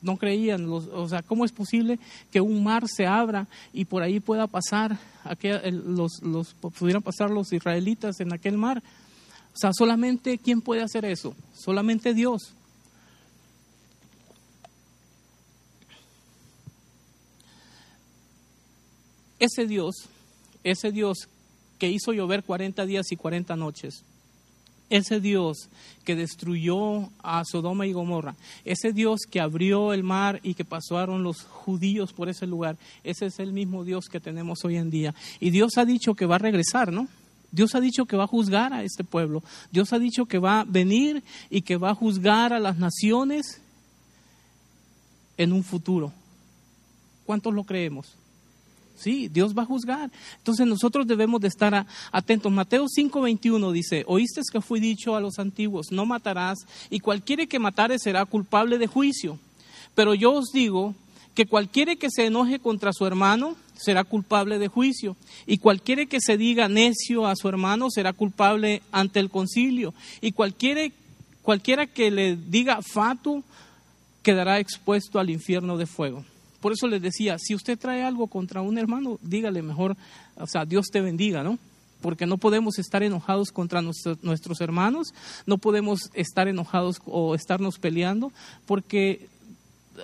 no 0.01 0.17
creían, 0.17 0.69
o 0.69 1.09
sea, 1.09 1.23
¿cómo 1.23 1.43
es 1.43 1.51
posible 1.51 1.99
que 2.31 2.39
un 2.39 2.63
mar 2.63 2.87
se 2.87 3.07
abra 3.07 3.47
y 3.73 3.85
por 3.85 4.03
ahí 4.03 4.19
pueda 4.19 4.45
pasar, 4.45 4.99
los, 5.71 6.21
los, 6.21 6.53
pudieran 6.53 7.01
pasar 7.01 7.31
los 7.31 7.51
israelitas 7.51 8.19
en 8.19 8.31
aquel 8.31 8.57
mar? 8.57 8.81
O 9.53 9.57
sea, 9.57 9.71
solamente 9.73 10.37
¿quién 10.37 10.61
puede 10.61 10.83
hacer 10.83 11.05
eso? 11.05 11.35
Solamente 11.53 12.13
Dios. 12.13 12.53
Ese 19.45 19.65
Dios, 19.65 20.07
ese 20.63 20.91
Dios 20.91 21.27
que 21.79 21.89
hizo 21.89 22.13
llover 22.13 22.43
40 22.43 22.85
días 22.85 23.11
y 23.11 23.15
40 23.15 23.55
noches, 23.55 24.03
ese 24.89 25.19
Dios 25.19 25.69
que 26.03 26.15
destruyó 26.15 27.09
a 27.23 27.43
Sodoma 27.43 27.87
y 27.87 27.93
Gomorra, 27.93 28.35
ese 28.65 28.93
Dios 28.93 29.21
que 29.29 29.39
abrió 29.39 29.93
el 29.93 30.03
mar 30.03 30.39
y 30.43 30.53
que 30.53 30.65
pasaron 30.65 31.23
los 31.23 31.41
judíos 31.43 32.13
por 32.13 32.29
ese 32.29 32.45
lugar, 32.45 32.77
ese 33.03 33.25
es 33.27 33.39
el 33.39 33.51
mismo 33.51 33.83
Dios 33.83 34.05
que 34.09 34.19
tenemos 34.19 34.63
hoy 34.63 34.77
en 34.77 34.91
día. 34.91 35.15
Y 35.39 35.49
Dios 35.49 35.77
ha 35.77 35.85
dicho 35.85 36.13
que 36.13 36.25
va 36.25 36.35
a 36.35 36.39
regresar, 36.39 36.91
¿no? 36.91 37.07
Dios 37.51 37.73
ha 37.73 37.79
dicho 37.79 38.05
que 38.05 38.17
va 38.17 38.25
a 38.25 38.27
juzgar 38.27 38.73
a 38.73 38.83
este 38.83 39.03
pueblo. 39.03 39.41
Dios 39.71 39.93
ha 39.93 39.99
dicho 39.99 40.25
que 40.25 40.39
va 40.39 40.59
a 40.59 40.65
venir 40.65 41.23
y 41.49 41.61
que 41.61 41.77
va 41.77 41.91
a 41.91 41.95
juzgar 41.95 42.51
a 42.53 42.59
las 42.59 42.77
naciones 42.77 43.61
en 45.37 45.53
un 45.53 45.63
futuro. 45.63 46.11
¿Cuántos 47.25 47.53
lo 47.53 47.63
creemos? 47.63 48.13
Sí, 48.95 49.27
Dios 49.27 49.53
va 49.55 49.63
a 49.63 49.65
juzgar. 49.65 50.09
Entonces 50.37 50.65
nosotros 50.65 51.05
debemos 51.05 51.41
de 51.41 51.49
estar 51.49 51.85
atentos. 52.11 52.51
Mateo 52.51 52.85
5:21 52.87 53.71
dice, 53.71 54.03
oíste 54.07 54.41
que 54.51 54.61
fue 54.61 54.79
dicho 54.79 55.15
a 55.15 55.21
los 55.21 55.39
antiguos, 55.39 55.91
no 55.91 56.05
matarás, 56.05 56.59
y 56.89 56.99
cualquiera 56.99 57.45
que 57.45 57.59
matare 57.59 57.99
será 57.99 58.25
culpable 58.25 58.77
de 58.77 58.87
juicio. 58.87 59.37
Pero 59.93 60.13
yo 60.13 60.33
os 60.33 60.51
digo 60.53 60.95
que 61.33 61.45
cualquiera 61.45 61.95
que 61.95 62.09
se 62.09 62.25
enoje 62.25 62.59
contra 62.59 62.93
su 62.93 63.05
hermano 63.05 63.55
será 63.75 64.05
culpable 64.05 64.57
de 64.57 64.69
juicio, 64.69 65.17
y 65.45 65.57
cualquiera 65.57 66.05
que 66.05 66.21
se 66.21 66.37
diga 66.37 66.69
necio 66.69 67.27
a 67.27 67.35
su 67.35 67.49
hermano 67.49 67.89
será 67.91 68.13
culpable 68.13 68.81
ante 68.91 69.19
el 69.19 69.29
concilio, 69.29 69.93
y 70.21 70.31
cualquiera, 70.31 70.81
cualquiera 71.41 71.85
que 71.85 72.09
le 72.09 72.37
diga 72.37 72.79
fato 72.81 73.43
quedará 74.23 74.59
expuesto 74.59 75.19
al 75.19 75.29
infierno 75.29 75.77
de 75.77 75.85
fuego. 75.85 76.23
Por 76.65 76.73
eso 76.73 76.87
les 76.87 76.99
decía, 76.99 77.37
si 77.37 77.53
usted 77.53 77.77
trae 77.77 78.01
algo 78.01 78.25
contra 78.25 78.63
un 78.63 78.79
hermano, 78.79 79.19
dígale 79.21 79.61
mejor, 79.61 79.95
o 80.35 80.47
sea, 80.47 80.65
Dios 80.65 80.87
te 80.91 80.99
bendiga, 80.99 81.43
¿no? 81.43 81.59
Porque 82.01 82.25
no 82.25 82.39
podemos 82.39 82.79
estar 82.79 83.03
enojados 83.03 83.51
contra 83.51 83.83
nuestros 83.83 84.61
hermanos, 84.61 85.13
no 85.45 85.59
podemos 85.59 86.09
estar 86.15 86.47
enojados 86.47 87.03
o 87.05 87.35
estarnos 87.35 87.77
peleando, 87.77 88.31
porque, 88.65 89.29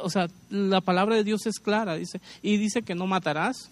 o 0.04 0.12
sea, 0.12 0.28
la 0.52 0.82
palabra 0.82 1.16
de 1.16 1.24
Dios 1.24 1.48
es 1.48 1.58
clara, 1.58 1.96
dice, 1.96 2.22
y 2.44 2.58
dice 2.58 2.84
que 2.84 2.94
no 2.94 3.08
matarás, 3.08 3.72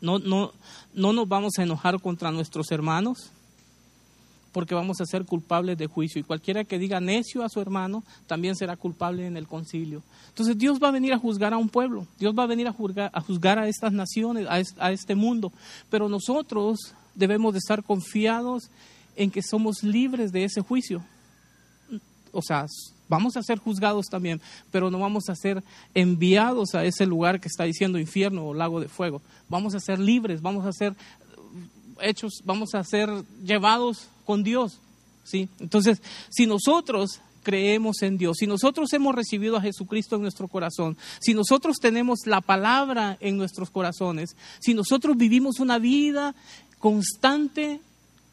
no, 0.00 0.20
no, 0.20 0.52
no 0.94 1.12
nos 1.12 1.26
vamos 1.26 1.54
a 1.58 1.64
enojar 1.64 2.00
contra 2.00 2.30
nuestros 2.30 2.70
hermanos, 2.70 3.32
porque 4.52 4.74
vamos 4.74 5.00
a 5.00 5.06
ser 5.06 5.24
culpables 5.24 5.78
de 5.78 5.86
juicio. 5.86 6.20
Y 6.20 6.24
cualquiera 6.24 6.64
que 6.64 6.78
diga 6.78 7.00
necio 7.00 7.44
a 7.44 7.48
su 7.48 7.60
hermano 7.60 8.02
también 8.26 8.56
será 8.56 8.76
culpable 8.76 9.26
en 9.26 9.36
el 9.36 9.46
concilio. 9.46 10.02
Entonces 10.28 10.58
Dios 10.58 10.78
va 10.82 10.88
a 10.88 10.92
venir 10.92 11.12
a 11.12 11.18
juzgar 11.18 11.52
a 11.52 11.58
un 11.58 11.68
pueblo, 11.68 12.06
Dios 12.18 12.34
va 12.36 12.44
a 12.44 12.46
venir 12.46 12.66
a 12.66 12.72
juzgar 12.72 13.58
a, 13.58 13.62
a 13.62 13.68
estas 13.68 13.92
naciones, 13.92 14.46
a, 14.48 14.90
este 14.92 15.14
mundo. 15.14 15.52
Pero 15.88 16.08
nosotros 16.08 16.94
debemos 17.14 17.52
de 17.52 17.58
estar 17.58 17.82
confiados 17.82 18.70
en 19.16 19.30
que 19.30 19.42
somos 19.42 19.82
libres 19.82 20.32
de 20.32 20.44
ese 20.44 20.60
juicio. 20.60 21.02
O 22.32 22.42
sea, 22.42 22.66
vamos 23.08 23.36
a 23.36 23.42
ser 23.42 23.58
juzgados 23.58 24.06
también, 24.06 24.40
pero 24.70 24.90
no 24.90 24.98
vamos 25.00 25.28
a 25.28 25.34
ser 25.34 25.62
enviados 25.94 26.74
a 26.74 26.84
ese 26.84 27.06
lugar 27.06 27.40
que 27.40 27.48
está 27.48 27.64
diciendo 27.64 27.98
infierno 27.98 28.46
o 28.46 28.54
lago 28.54 28.80
de 28.80 28.88
fuego. 28.88 29.20
Vamos 29.48 29.74
a 29.74 29.80
ser 29.80 29.98
libres, 29.98 30.40
vamos 30.40 30.64
a 30.64 30.72
ser 30.72 30.94
hechos, 32.02 32.40
vamos 32.44 32.74
a 32.74 32.84
ser 32.84 33.08
llevados 33.44 34.08
con 34.24 34.42
Dios. 34.42 34.78
¿sí? 35.24 35.48
Entonces, 35.58 36.00
si 36.30 36.46
nosotros 36.46 37.20
creemos 37.42 38.02
en 38.02 38.18
Dios, 38.18 38.36
si 38.38 38.46
nosotros 38.46 38.92
hemos 38.92 39.14
recibido 39.14 39.56
a 39.56 39.60
Jesucristo 39.60 40.16
en 40.16 40.22
nuestro 40.22 40.48
corazón, 40.48 40.96
si 41.20 41.34
nosotros 41.34 41.78
tenemos 41.80 42.20
la 42.26 42.40
palabra 42.40 43.16
en 43.20 43.36
nuestros 43.36 43.70
corazones, 43.70 44.36
si 44.60 44.74
nosotros 44.74 45.16
vivimos 45.16 45.60
una 45.60 45.78
vida 45.78 46.34
constante 46.78 47.80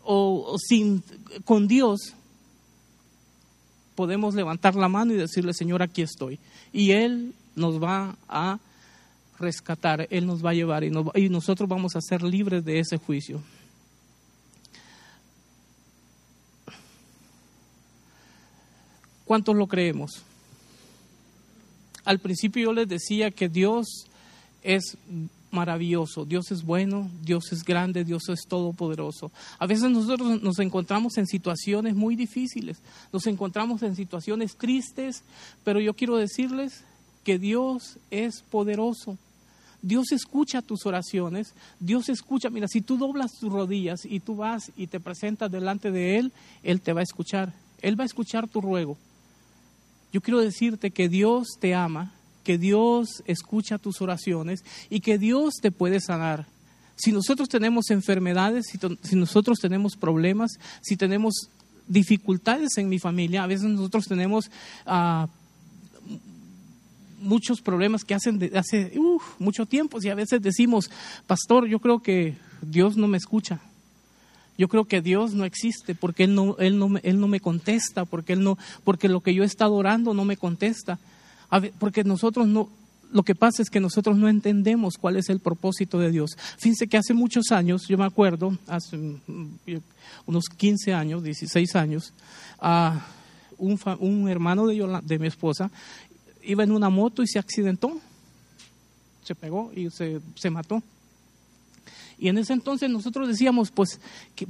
o, 0.04 0.56
sin, 0.60 1.04
con 1.46 1.68
Dios, 1.68 2.14
podemos 3.96 4.36
levantar 4.36 4.76
la 4.76 4.88
mano 4.88 5.14
y 5.14 5.18
decirle, 5.18 5.54
Señor, 5.54 5.82
aquí 5.82 6.02
estoy. 6.02 6.40
Y 6.72 6.92
Él 6.92 7.34
nos 7.56 7.82
va 7.82 8.16
a 8.30 8.60
rescatar, 9.40 10.08
Él 10.12 10.26
nos 10.26 10.44
va 10.46 10.52
a 10.52 10.54
llevar 10.54 10.84
y 10.84 11.30
nosotros 11.30 11.68
vamos 11.68 11.96
a 11.96 12.02
ser 12.02 12.24
libres 12.24 12.64
de 12.64 12.80
ese 12.80 12.98
juicio. 12.98 13.42
¿Cuántos 19.28 19.58
lo 19.58 19.68
creemos? 19.68 20.24
Al 22.06 22.20
principio 22.20 22.64
yo 22.64 22.74
les 22.74 22.88
decía 22.88 23.30
que 23.30 23.50
Dios 23.50 24.08
es 24.64 24.98
maravilloso, 25.52 26.24
Dios 26.24 26.50
es 26.52 26.64
bueno, 26.64 27.12
Dios 27.24 27.52
es 27.52 27.66
grande, 27.66 28.06
Dios 28.06 28.30
es 28.30 28.48
todopoderoso. 28.48 29.30
A 29.60 29.68
veces 29.68 29.92
nosotros 29.92 30.42
nos 30.42 30.60
encontramos 30.60 31.18
en 31.18 31.28
situaciones 31.28 31.94
muy 31.94 32.16
difíciles, 32.16 32.78
nos 33.12 33.28
encontramos 33.28 33.84
en 33.84 33.98
situaciones 33.98 34.56
tristes, 34.56 35.24
pero 35.66 35.82
yo 35.82 35.94
quiero 35.94 36.16
decirles 36.16 36.86
que 37.26 37.38
Dios 37.38 37.98
es 38.10 38.42
poderoso. 38.50 39.18
Dios 39.82 40.14
escucha 40.14 40.62
tus 40.62 40.86
oraciones, 40.86 41.54
Dios 41.82 42.08
escucha, 42.08 42.50
mira, 42.50 42.70
si 42.70 42.80
tú 42.80 42.98
doblas 42.98 43.34
tus 43.34 43.52
rodillas 43.52 44.06
y 44.06 44.22
tú 44.22 44.38
vas 44.38 44.72
y 44.78 44.88
te 44.88 45.02
presentas 45.02 45.52
delante 45.52 45.92
de 45.92 46.18
Él, 46.18 46.32
Él 46.64 46.80
te 46.80 46.94
va 46.94 47.02
a 47.02 47.04
escuchar, 47.04 47.54
Él 47.82 48.00
va 48.00 48.04
a 48.04 48.08
escuchar 48.08 48.48
tu 48.48 48.62
ruego. 48.62 48.98
Yo 50.12 50.22
quiero 50.22 50.40
decirte 50.40 50.92
que 50.92 51.10
Dios 51.10 51.48
te 51.60 51.76
ama, 51.76 52.14
que 52.44 52.58
Dios 52.58 53.24
escucha 53.26 53.78
tus 53.78 54.02
oraciones 54.02 54.64
y 54.90 55.02
que 55.02 55.18
Dios 55.18 55.56
te 55.62 55.72
puede 55.72 56.00
sanar. 56.00 56.46
Si 56.96 57.12
nosotros 57.12 57.50
tenemos 57.50 57.92
enfermedades, 57.92 58.66
si, 59.04 59.16
nosotros 59.16 59.60
tenemos 59.60 59.96
problemas, 59.96 60.52
si 60.82 60.98
tenemos 60.98 61.50
dificultades 61.88 62.78
en 62.78 62.90
mi 62.90 63.00
familia, 63.00 63.44
a 63.44 63.48
veces 63.48 63.70
nosotros 63.70 64.06
tenemos 64.06 64.50
ah, 64.86 65.28
muchos 67.20 67.62
problemas 67.62 68.04
que 68.04 68.16
hacen 68.16 68.40
de, 68.40 68.58
hace 68.58 68.94
mucho 69.40 69.66
tiempo 69.66 70.00
y 70.02 70.10
a 70.10 70.16
veces 70.16 70.42
decimos, 70.42 70.90
pastor, 71.28 71.68
yo 71.68 71.80
creo 71.80 72.00
que 72.00 72.38
Dios 72.62 72.98
no 72.98 73.08
me 73.08 73.18
escucha. 73.18 73.60
Yo 74.58 74.68
creo 74.68 74.86
que 74.86 75.02
Dios 75.02 75.34
no 75.34 75.46
existe 75.46 75.96
porque 75.96 76.24
Él 76.24 76.36
no, 76.36 76.58
él 76.58 76.80
no, 76.80 76.98
él 77.04 77.20
no 77.20 77.28
me 77.28 77.40
contesta, 77.40 78.06
porque, 78.06 78.34
él 78.34 78.44
no, 78.44 78.58
porque 78.84 79.08
lo 79.08 79.22
que 79.22 79.34
yo 79.34 79.44
he 79.44 79.46
estado 79.46 79.74
orando 79.74 80.14
no 80.14 80.26
me 80.26 80.38
contesta. 80.38 81.00
porque 81.80 82.04
nosotros 82.04 82.48
no, 82.48 82.70
lo 83.12 83.24
que 83.24 83.36
pasa 83.36 83.62
es 83.62 83.70
que 83.70 83.80
nosotros 83.80 84.18
no 84.18 84.28
entendemos 84.28 84.96
cuál 84.98 85.18
es 85.18 85.30
el 85.30 85.40
propósito 85.40 86.00
de 86.00 86.12
Dios. 86.12 86.32
Fíjense 86.58 86.88
que 86.88 86.98
hace 86.98 87.14
muchos 87.14 87.52
años, 87.52 87.88
yo 87.88 87.98
me 87.98 88.06
acuerdo, 88.06 88.58
hace 88.68 88.98
unos 90.26 90.46
15 90.50 90.94
años, 90.94 91.24
16 91.24 91.76
años, 91.76 92.14
un, 93.58 93.80
un, 94.00 94.30
hermano 94.30 94.68
de, 94.68 95.02
de 95.04 95.20
mi 95.20 95.28
esposa 95.28 95.72
iba 96.48 96.64
en 96.64 96.72
una 96.72 96.90
moto 96.90 97.22
y 97.22 97.28
se 97.28 97.40
accidentó, 97.40 98.00
se 99.24 99.36
pegó 99.36 99.72
y 99.76 99.90
se, 99.90 100.22
se 100.36 100.50
mató. 100.50 100.82
Y 102.20 102.30
en 102.30 102.38
ese 102.38 102.54
entonces 102.54 102.90
nosotros 102.90 103.28
decíamos, 103.28 103.72
pues, 103.72 104.00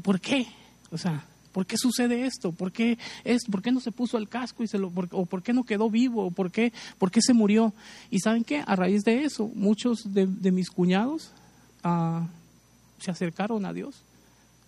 ¿por 0.02 0.20
qué? 0.20 0.48
O 0.92 0.98
sea, 0.98 1.26
¿por 1.52 1.66
qué 1.66 1.76
sucede 1.78 2.26
esto? 2.26 2.52
¿Por 2.52 2.72
qué, 2.72 2.98
es, 3.24 3.46
¿por 3.46 3.62
qué 3.62 3.72
no 3.72 3.80
se 3.80 3.92
puso 3.92 4.18
el 4.18 4.30
casco 4.30 4.64
y 4.64 4.68
se 4.68 4.78
lo, 4.78 4.92
o 5.12 5.26
por 5.26 5.44
qué 5.44 5.54
no 5.54 5.64
quedó 5.64 5.90
vivo? 5.90 6.28
¿O 6.28 6.32
por 6.32 6.52
qué, 6.52 6.72
por 6.98 7.12
qué 7.12 7.22
se 7.22 7.34
murió? 7.34 7.74
Y 8.10 8.20
saben 8.20 8.44
qué, 8.44 8.64
a 8.66 8.76
raíz 8.76 9.04
de 9.04 9.24
eso, 9.24 9.50
muchos 9.54 10.14
de, 10.14 10.52
mis 10.52 10.70
cuñados 10.70 11.32
ah, 11.84 12.28
se 13.00 13.12
acercaron 13.12 13.66
a 13.66 13.74
Dios. 13.74 13.96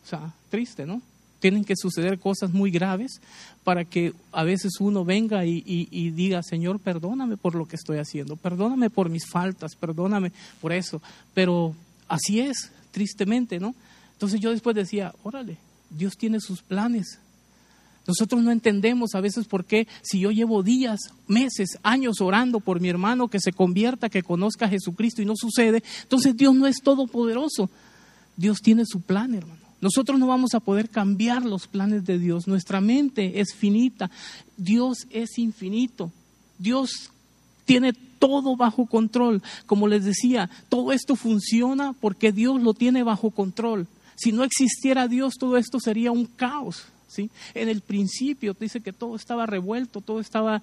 O 0.04 0.08
sea, 0.08 0.34
triste, 0.50 0.86
¿no? 0.86 1.02
Tienen 1.40 1.64
que 1.64 1.76
suceder 1.78 2.20
cosas 2.20 2.52
muy 2.52 2.70
graves 2.70 3.22
para 3.64 3.86
que 3.86 4.14
a 4.34 4.44
veces 4.44 4.74
uno 4.82 5.06
venga 5.06 5.46
y 5.46 6.10
diga, 6.10 6.44
Señor, 6.44 6.80
perdóname 6.80 7.38
por 7.38 7.56
lo 7.56 7.66
que 7.66 7.78
estoy 7.78 8.00
haciendo, 8.00 8.36
perdóname 8.36 8.90
por 8.90 9.10
mis 9.10 9.26
faltas, 9.26 9.76
perdóname 9.76 10.34
por 10.60 10.74
eso. 10.74 11.02
Pero 11.34 11.76
así 12.10 12.42
es, 12.42 12.72
tristemente, 12.92 13.60
¿no? 13.60 13.76
Entonces 14.14 14.40
yo 14.40 14.52
después 14.52 14.76
decía, 14.76 15.14
órale, 15.24 15.58
Dios 15.90 16.18
tiene 16.18 16.40
sus 16.40 16.62
planes. 16.62 17.20
Nosotros 18.08 18.42
no 18.42 18.52
entendemos 18.52 19.14
a 19.14 19.22
veces 19.22 19.46
por 19.46 19.66
qué 19.66 19.88
si 20.02 20.20
yo 20.20 20.32
llevo 20.32 20.64
días, 20.64 21.00
meses, 21.28 21.78
años 21.84 22.22
orando 22.22 22.60
por 22.60 22.80
mi 22.80 22.90
hermano 22.90 23.28
que 23.28 23.40
se 23.40 23.54
convierta, 23.54 24.10
que 24.10 24.24
conozca 24.24 24.66
a 24.66 24.70
Jesucristo 24.70 25.22
y 25.22 25.26
no 25.26 25.34
sucede, 25.36 25.84
entonces 26.02 26.36
Dios 26.36 26.56
no 26.56 26.66
es 26.66 26.78
todopoderoso. 26.84 27.70
Dios 28.36 28.62
tiene 28.62 28.84
su 28.86 29.02
plan, 29.02 29.36
hermano. 29.36 29.60
Nosotros 29.82 30.20
no 30.20 30.28
vamos 30.28 30.54
a 30.54 30.60
poder 30.60 30.90
cambiar 30.90 31.46
los 31.46 31.68
planes 31.68 32.04
de 32.06 32.18
Dios. 32.20 32.48
Nuestra 32.48 32.82
mente 32.82 33.40
es 33.40 33.54
finita. 33.54 34.10
Dios 34.58 35.08
es 35.10 35.38
infinito. 35.38 36.12
Dios 36.58 37.12
tiene 37.66 37.94
todo 38.20 38.56
bajo 38.56 38.86
control. 38.86 39.42
Como 39.66 39.88
les 39.88 40.06
decía, 40.06 40.50
todo 40.68 40.92
esto 40.92 41.16
funciona 41.16 41.94
porque 41.94 42.32
Dios 42.32 42.62
lo 42.62 42.74
tiene 42.74 43.04
bajo 43.04 43.32
control. 43.32 43.88
Si 44.16 44.34
no 44.34 44.44
existiera 44.44 45.08
Dios, 45.08 45.36
todo 45.40 45.58
esto 45.58 45.80
sería 45.80 46.12
un 46.12 46.26
caos. 46.26 46.86
¿sí? 47.08 47.30
En 47.54 47.70
el 47.70 47.82
principio 47.82 48.56
dice 48.60 48.82
que 48.82 48.94
todo 48.94 49.16
estaba 49.16 49.46
revuelto, 49.46 50.02
todo 50.02 50.20
estaba... 50.20 50.62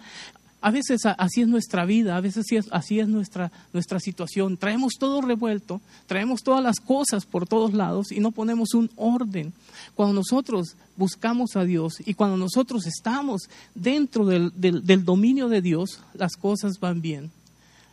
A 0.63 0.71
veces 0.71 1.03
así 1.05 1.43
es 1.43 1.49
nuestra 1.49 1.85
vida, 1.85 2.17
a 2.17 2.21
veces 2.21 2.47
así 2.71 2.99
es, 2.99 3.09
nuestra, 3.09 3.53
nuestra 3.73 4.01
situación. 4.01 4.57
Traemos 4.57 4.95
todo 4.99 5.21
revuelto, 5.21 5.81
traemos 6.07 6.43
todas 6.43 6.63
las 6.63 6.81
cosas 6.81 7.25
por 7.25 7.47
todos 7.47 7.73
lados 7.73 8.11
y 8.11 8.21
no 8.21 8.33
ponemos 8.33 8.75
un 8.75 8.91
orden. 8.97 9.53
Cuando 9.95 10.15
nosotros 10.15 10.75
buscamos 10.97 11.57
a 11.57 11.65
Dios 11.65 12.03
y 12.05 12.15
cuando 12.15 12.37
nosotros 12.37 12.87
estamos 12.87 13.43
dentro 13.75 14.25
del, 14.27 14.51
del 14.57 15.05
dominio 15.05 15.49
de 15.49 15.63
Dios, 15.63 16.01
las 16.15 16.37
cosas 16.37 16.81
van 16.81 17.01
bien. 17.01 17.31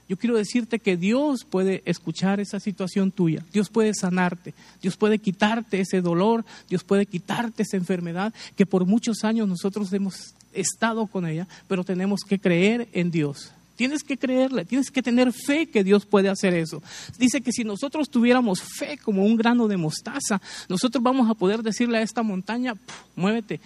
Yo 0.10 0.18
quiero 0.18 0.36
decirte 0.36 0.80
que 0.80 0.98
Dios 0.98 1.46
puede 1.46 1.82
escuchar 1.86 2.40
esa 2.40 2.60
situación 2.60 3.12
tuya, 3.12 3.44
Dios 3.54 3.70
puede 3.70 3.94
sanarte, 3.94 4.54
Dios 4.82 4.98
puede 4.98 5.18
quitarte 5.18 5.80
ese 5.80 6.02
dolor, 6.02 6.44
Dios 6.70 6.84
puede 6.84 7.06
quitarte 7.06 7.64
esa 7.64 7.78
enfermedad 7.78 8.34
que 8.56 8.66
por 8.66 8.86
muchos 8.86 9.24
años 9.24 9.48
nosotros 9.48 9.92
hemos 9.94 10.34
estado 10.54 11.08
con 11.08 11.26
ella, 11.26 11.48
pero 11.68 11.84
tenemos 11.84 12.22
que 12.28 12.38
creer 12.38 12.88
en 12.92 13.12
Dios. 13.12 13.52
Tienes 13.76 14.04
que 14.04 14.18
creerle, 14.18 14.66
tienes 14.66 14.92
que 14.92 15.02
tener 15.02 15.34
fe 15.34 15.66
que 15.66 15.84
Dios 15.84 16.06
puede 16.06 16.30
hacer 16.30 16.54
eso. 16.54 16.84
Dice 17.18 17.42
que 17.42 17.52
si 17.52 17.64
nosotros 17.64 18.10
tuviéramos 18.10 18.62
fe 18.62 19.00
como 19.00 19.26
un 19.26 19.36
grano 19.36 19.68
de 19.68 19.78
mostaza, 19.78 20.42
nosotros 20.70 21.04
vamos 21.04 21.30
a 21.30 21.34
poder 21.34 21.64
decirle 21.64 21.98
a 21.98 22.02
esta 22.02 22.22
montaña, 22.22 22.76
muévete. 23.16 23.60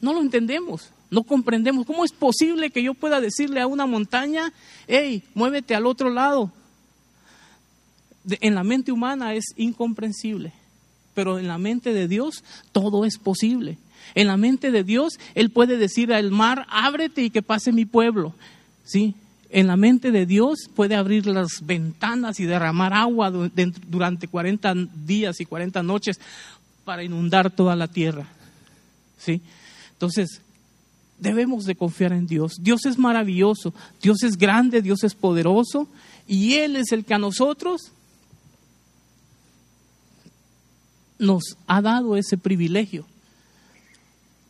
No 0.00 0.12
lo 0.12 0.20
entendemos, 0.20 0.90
no 1.10 1.22
comprendemos. 1.22 1.86
¿Cómo 1.86 2.04
es 2.04 2.12
posible 2.12 2.70
que 2.70 2.82
yo 2.82 2.94
pueda 2.94 3.20
decirle 3.20 3.60
a 3.60 3.66
una 3.66 3.86
montaña, 3.86 4.52
hey, 4.86 5.22
muévete 5.34 5.74
al 5.74 5.86
otro 5.86 6.10
lado? 6.10 6.52
en 8.40 8.54
la 8.54 8.64
mente 8.64 8.92
humana 8.92 9.34
es 9.34 9.44
incomprensible, 9.56 10.52
pero 11.14 11.38
en 11.38 11.48
la 11.48 11.58
mente 11.58 11.92
de 11.92 12.08
Dios 12.08 12.42
todo 12.72 13.04
es 13.04 13.18
posible. 13.18 13.78
En 14.14 14.26
la 14.26 14.36
mente 14.36 14.70
de 14.70 14.84
Dios, 14.84 15.14
Él 15.34 15.50
puede 15.50 15.76
decir 15.76 16.12
al 16.12 16.30
mar, 16.30 16.66
ábrete 16.70 17.22
y 17.22 17.30
que 17.30 17.42
pase 17.42 17.72
mi 17.72 17.84
pueblo. 17.84 18.34
¿Sí? 18.84 19.14
En 19.50 19.66
la 19.66 19.76
mente 19.76 20.10
de 20.10 20.26
Dios 20.26 20.68
puede 20.74 20.94
abrir 20.94 21.26
las 21.26 21.64
ventanas 21.64 22.40
y 22.40 22.44
derramar 22.44 22.92
agua 22.92 23.30
durante 23.30 24.28
40 24.28 24.74
días 25.04 25.40
y 25.40 25.46
40 25.46 25.82
noches 25.82 26.20
para 26.84 27.02
inundar 27.02 27.50
toda 27.50 27.74
la 27.74 27.88
tierra. 27.88 28.28
¿Sí? 29.18 29.40
Entonces, 29.92 30.40
debemos 31.18 31.64
de 31.64 31.74
confiar 31.74 32.12
en 32.12 32.26
Dios. 32.26 32.56
Dios 32.60 32.84
es 32.86 32.98
maravilloso, 32.98 33.74
Dios 34.02 34.22
es 34.22 34.36
grande, 34.36 34.82
Dios 34.82 35.04
es 35.04 35.14
poderoso 35.14 35.88
y 36.26 36.54
Él 36.54 36.76
es 36.76 36.92
el 36.92 37.04
que 37.04 37.14
a 37.14 37.18
nosotros 37.18 37.92
nos 41.18 41.56
ha 41.66 41.80
dado 41.80 42.16
ese 42.16 42.36
privilegio. 42.36 43.06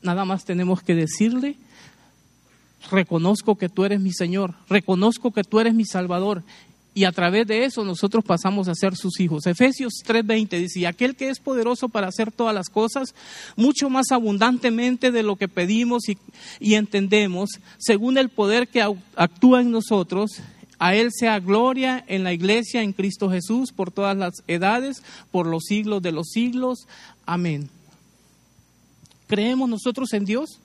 Nada 0.02 0.24
más 0.24 0.44
tenemos 0.44 0.83
que 0.83 0.94
decirle, 0.94 1.57
reconozco 2.90 3.57
que 3.57 3.68
tú 3.68 3.85
eres 3.85 4.00
mi 4.00 4.12
Señor, 4.12 4.55
reconozco 4.68 5.33
que 5.33 5.44
tú 5.44 5.61
eres 5.61 5.74
mi 5.74 5.85
Salvador 5.85 6.42
y 6.97 7.05
a 7.05 7.13
través 7.13 7.47
de 7.47 7.67
eso 7.67 7.85
nosotros 7.85 8.25
pasamos 8.25 8.69
a 8.69 8.75
ser 8.75 8.97
sus 8.97 9.21
hijos. 9.21 9.47
Efesios 9.47 10.03
3:20 10.03 10.59
dice, 10.59 10.81
y 10.81 10.87
aquel 10.87 11.15
que 11.15 11.29
es 11.29 11.41
poderoso 11.41 11.91
para 11.91 12.09
hacer 12.09 12.33
todas 12.33 12.55
las 12.55 12.71
cosas, 12.71 13.15
mucho 13.55 13.91
más 13.91 14.13
abundantemente 14.13 15.13
de 15.13 15.23
lo 15.23 15.37
que 15.37 15.47
pedimos 15.47 16.09
y, 16.09 16.17
y 16.59 16.73
entendemos, 16.73 17.51
según 17.77 18.17
el 18.17 18.31
poder 18.31 18.69
que 18.69 18.83
actúa 19.15 19.61
en 19.61 19.73
nosotros, 19.73 20.41
a 20.79 20.95
Él 20.95 21.11
sea 21.13 21.39
gloria 21.39 22.03
en 22.09 22.25
la 22.25 22.33
iglesia, 22.33 22.81
en 22.81 22.95
Cristo 22.95 23.29
Jesús, 23.29 23.73
por 23.73 23.91
todas 23.91 24.17
las 24.17 24.33
edades, 24.47 25.03
por 25.31 25.47
los 25.47 25.65
siglos 25.65 26.01
de 26.01 26.13
los 26.13 26.29
siglos. 26.31 26.89
Amén. 27.27 27.69
¿Creemos 29.27 29.69
nosotros 29.69 30.15
en 30.15 30.25
Dios? 30.25 30.61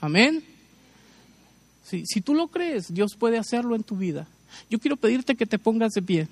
Amén. 0.00 0.42
si 1.84 2.20
tú 2.22 2.34
lo 2.34 2.48
crees, 2.48 2.92
Dios 2.92 3.12
puede 3.16 3.38
hacerlo 3.38 3.76
en 3.76 3.84
tu 3.84 3.94
vida. 3.94 4.26
Yo 4.70 4.78
quiero 4.78 4.96
pedirte 4.96 5.36
que 5.36 5.46
te 5.46 5.58
pongas 5.58 5.92
de 5.92 6.02
pie. 6.02 6.28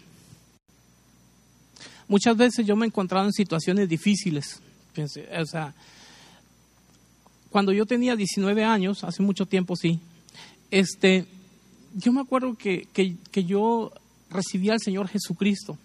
Muchas 2.09 2.37
veces 2.37 2.67
yo 2.67 2.77
me 2.77 2.87
he 2.87 2.89
encontrado 2.89 3.27
en 3.27 3.33
situaciones 3.33 3.89
difíciles. 3.89 4.61
O 4.97 5.47
sea, 5.47 5.75
cuando 7.51 7.73
yo 7.73 7.87
tenía 7.87 8.17
19 8.17 8.65
años, 8.65 9.03
hace 9.05 9.23
mucho 9.23 9.47
tiempo 9.47 9.77
sí, 9.77 9.99
este, 10.71 11.27
yo 11.95 12.13
me 12.13 12.21
acuerdo 12.21 12.55
que, 12.55 12.87
que, 12.93 13.45
yo 13.45 13.93
recibí 14.31 14.71
al 14.71 14.81
Señor 14.81 15.09
Jesucristo. 15.09 15.79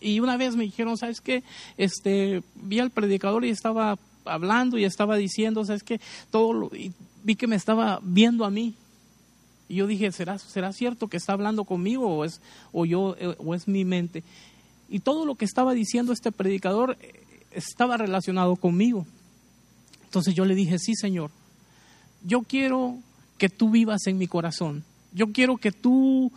Y 0.00 0.20
una 0.20 0.36
vez 0.36 0.54
me 0.54 0.64
dijeron, 0.64 0.96
¿sabes 0.96 1.20
qué? 1.20 1.42
Este, 1.76 2.42
vi 2.54 2.78
al 2.78 2.90
predicador 2.90 3.44
y 3.44 3.50
estaba 3.50 3.98
hablando 4.24 4.78
y 4.78 4.84
estaba 4.84 5.16
diciendo, 5.16 5.64
¿sabes 5.64 5.82
qué? 5.82 6.00
Todo 6.30 6.52
lo, 6.52 6.76
y 6.76 6.92
vi 7.24 7.34
que 7.34 7.46
me 7.46 7.56
estaba 7.56 8.00
viendo 8.02 8.44
a 8.44 8.50
mí. 8.50 8.74
Y 9.68 9.76
yo 9.76 9.86
dije, 9.86 10.10
¿será, 10.12 10.38
¿será 10.38 10.72
cierto 10.72 11.08
que 11.08 11.18
está 11.18 11.34
hablando 11.34 11.64
conmigo 11.64 12.08
o 12.08 12.24
es, 12.24 12.40
o 12.72 12.86
yo, 12.86 13.16
eh, 13.18 13.34
o 13.38 13.54
es 13.54 13.68
mi 13.68 13.84
mente? 13.84 14.22
Y 14.88 15.00
todo 15.00 15.26
lo 15.26 15.34
que 15.34 15.44
estaba 15.44 15.74
diciendo 15.74 16.12
este 16.12 16.32
predicador 16.32 16.96
eh, 17.00 17.22
estaba 17.52 17.98
relacionado 17.98 18.56
conmigo. 18.56 19.06
Entonces 20.04 20.34
yo 20.34 20.46
le 20.46 20.54
dije, 20.54 20.78
sí, 20.78 20.94
Señor, 20.94 21.30
yo 22.24 22.42
quiero 22.42 22.96
que 23.36 23.50
tú 23.50 23.70
vivas 23.70 24.06
en 24.06 24.16
mi 24.16 24.26
corazón. 24.26 24.84
Yo 25.12 25.32
quiero 25.32 25.58
que 25.58 25.70
tú 25.70 26.32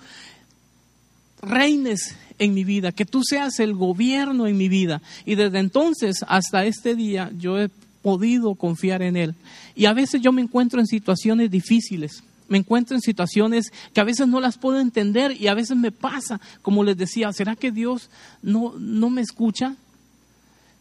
reines 1.42 2.16
en 2.38 2.54
mi 2.54 2.66
vida, 2.66 2.92
que 2.92 3.06
tú 3.06 3.24
seas 3.24 3.60
el 3.60 3.74
gobierno 3.74 4.46
en 4.46 4.58
mi 4.58 4.68
vida. 4.68 5.02
Y 5.26 5.36
desde 5.36 5.60
entonces 5.60 6.26
hasta 6.28 6.66
este 6.66 6.96
día 6.96 7.32
yo 7.38 7.58
he 7.58 7.70
podido 8.02 8.56
confiar 8.56 9.02
en 9.02 9.16
Él. 9.16 9.36
Y 9.74 9.86
a 9.86 9.94
veces 9.94 10.22
yo 10.22 10.34
me 10.34 10.42
encuentro 10.42 10.82
en 10.82 10.88
situaciones 10.88 11.50
difíciles 11.50 12.24
me 12.52 12.58
encuentro 12.58 12.98
en 12.98 13.02
situaciones 13.02 13.72
que 13.94 14.02
a 14.02 14.04
veces 14.04 14.28
no 14.28 14.42
las 14.42 14.58
puedo 14.58 14.80
entender 14.80 15.42
y 15.42 15.48
a 15.48 15.54
veces 15.54 15.78
me 15.78 15.92
pasa, 15.92 16.42
como 16.62 16.84
les 16.84 16.98
decía, 16.98 17.32
¿será 17.32 17.56
que 17.56 17.72
Dios 17.72 18.10
no, 18.42 18.74
no 18.78 19.10
me 19.10 19.22
escucha? 19.22 19.78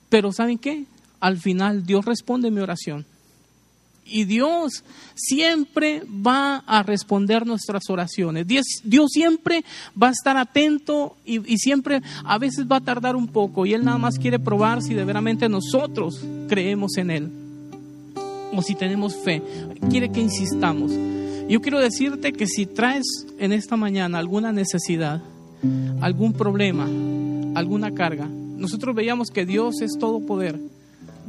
Pero 0.08 0.32
¿saben 0.32 0.58
qué? 0.58 0.84
Al 1.20 1.38
final 1.38 1.86
Dios 1.86 2.04
responde 2.04 2.50
mi 2.50 2.60
oración. 2.60 3.06
Y 4.04 4.24
Dios 4.24 4.82
siempre 5.14 6.02
va 6.04 6.64
a 6.66 6.82
responder 6.82 7.46
nuestras 7.46 7.88
oraciones. 7.88 8.48
Dios, 8.48 8.66
siempre 9.08 9.64
va 10.00 10.08
a 10.08 10.10
estar 10.10 10.36
atento 10.36 11.16
y, 11.24 11.52
y, 11.52 11.58
siempre 11.58 12.02
a 12.24 12.36
veces 12.38 12.66
va 12.66 12.76
a 12.76 12.80
tardar 12.80 13.14
un 13.14 13.28
poco. 13.28 13.64
Y 13.64 13.74
Él 13.74 13.84
nada 13.84 13.98
más 13.98 14.18
quiere 14.18 14.40
probar 14.40 14.82
si 14.82 14.94
de 14.94 15.04
veramente 15.04 15.48
nosotros 15.48 16.20
creemos 16.48 16.96
en 16.96 17.10
Él 17.12 17.30
o 18.52 18.60
si 18.60 18.74
tenemos 18.74 19.14
fe. 19.14 19.40
Quiere 19.88 20.10
que 20.10 20.20
insistamos. 20.20 20.90
Yo 21.50 21.60
quiero 21.60 21.80
decirte 21.80 22.32
que 22.32 22.46
si 22.46 22.64
traes 22.64 23.26
en 23.40 23.52
esta 23.52 23.76
mañana 23.76 24.18
alguna 24.18 24.52
necesidad, 24.52 25.20
algún 26.00 26.32
problema, 26.32 26.88
alguna 27.56 27.92
carga, 27.92 28.28
nosotros 28.28 28.94
veíamos 28.94 29.30
que 29.30 29.44
Dios 29.44 29.80
es 29.82 29.98
todo 29.98 30.20
poder, 30.20 30.60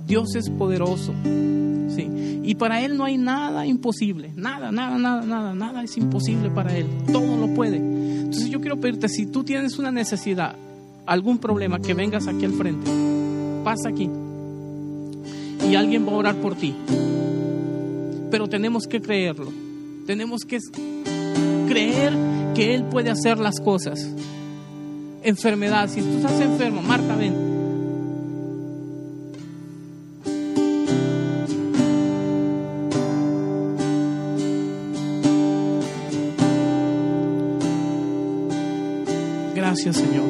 Dios 0.05 0.35
es 0.35 0.51
poderoso, 0.51 1.15
¿sí? 1.23 2.39
Y 2.43 2.53
para 2.53 2.81
Él 2.81 2.97
no 2.97 3.05
hay 3.05 3.17
nada 3.17 3.65
imposible, 3.65 4.31
nada, 4.35 4.71
nada, 4.71 4.99
nada, 4.99 5.25
nada, 5.25 5.55
nada 5.55 5.81
es 5.81 5.97
imposible 5.97 6.51
para 6.51 6.77
Él, 6.77 6.85
todo 7.11 7.35
lo 7.35 7.51
puede. 7.55 7.77
Entonces 7.77 8.47
yo 8.51 8.61
quiero 8.61 8.79
pedirte, 8.79 9.09
si 9.09 9.25
tú 9.25 9.43
tienes 9.43 9.79
una 9.79 9.91
necesidad, 9.91 10.55
algún 11.07 11.39
problema, 11.39 11.79
que 11.79 11.95
vengas 11.95 12.27
aquí 12.27 12.45
al 12.45 12.53
frente. 12.53 12.91
Pasa 13.63 13.89
aquí. 13.89 14.07
Y 15.67 15.73
alguien 15.73 16.05
va 16.05 16.11
a 16.11 16.15
orar 16.15 16.35
por 16.35 16.53
ti. 16.53 16.75
Pero 18.29 18.47
tenemos 18.47 18.85
que 18.85 19.01
creerlo. 19.01 19.70
Tenemos 20.05 20.41
que 20.47 20.59
creer 21.67 22.13
que 22.55 22.75
Él 22.75 22.83
puede 22.85 23.09
hacer 23.09 23.39
las 23.39 23.59
cosas. 23.59 24.07
Enfermedad, 25.23 25.89
si 25.89 26.01
tú 26.01 26.17
estás 26.17 26.39
enfermo, 26.41 26.81
Marta, 26.81 27.15
ven. 27.15 27.51
Gracias, 39.55 39.97
Señor. 39.97 40.25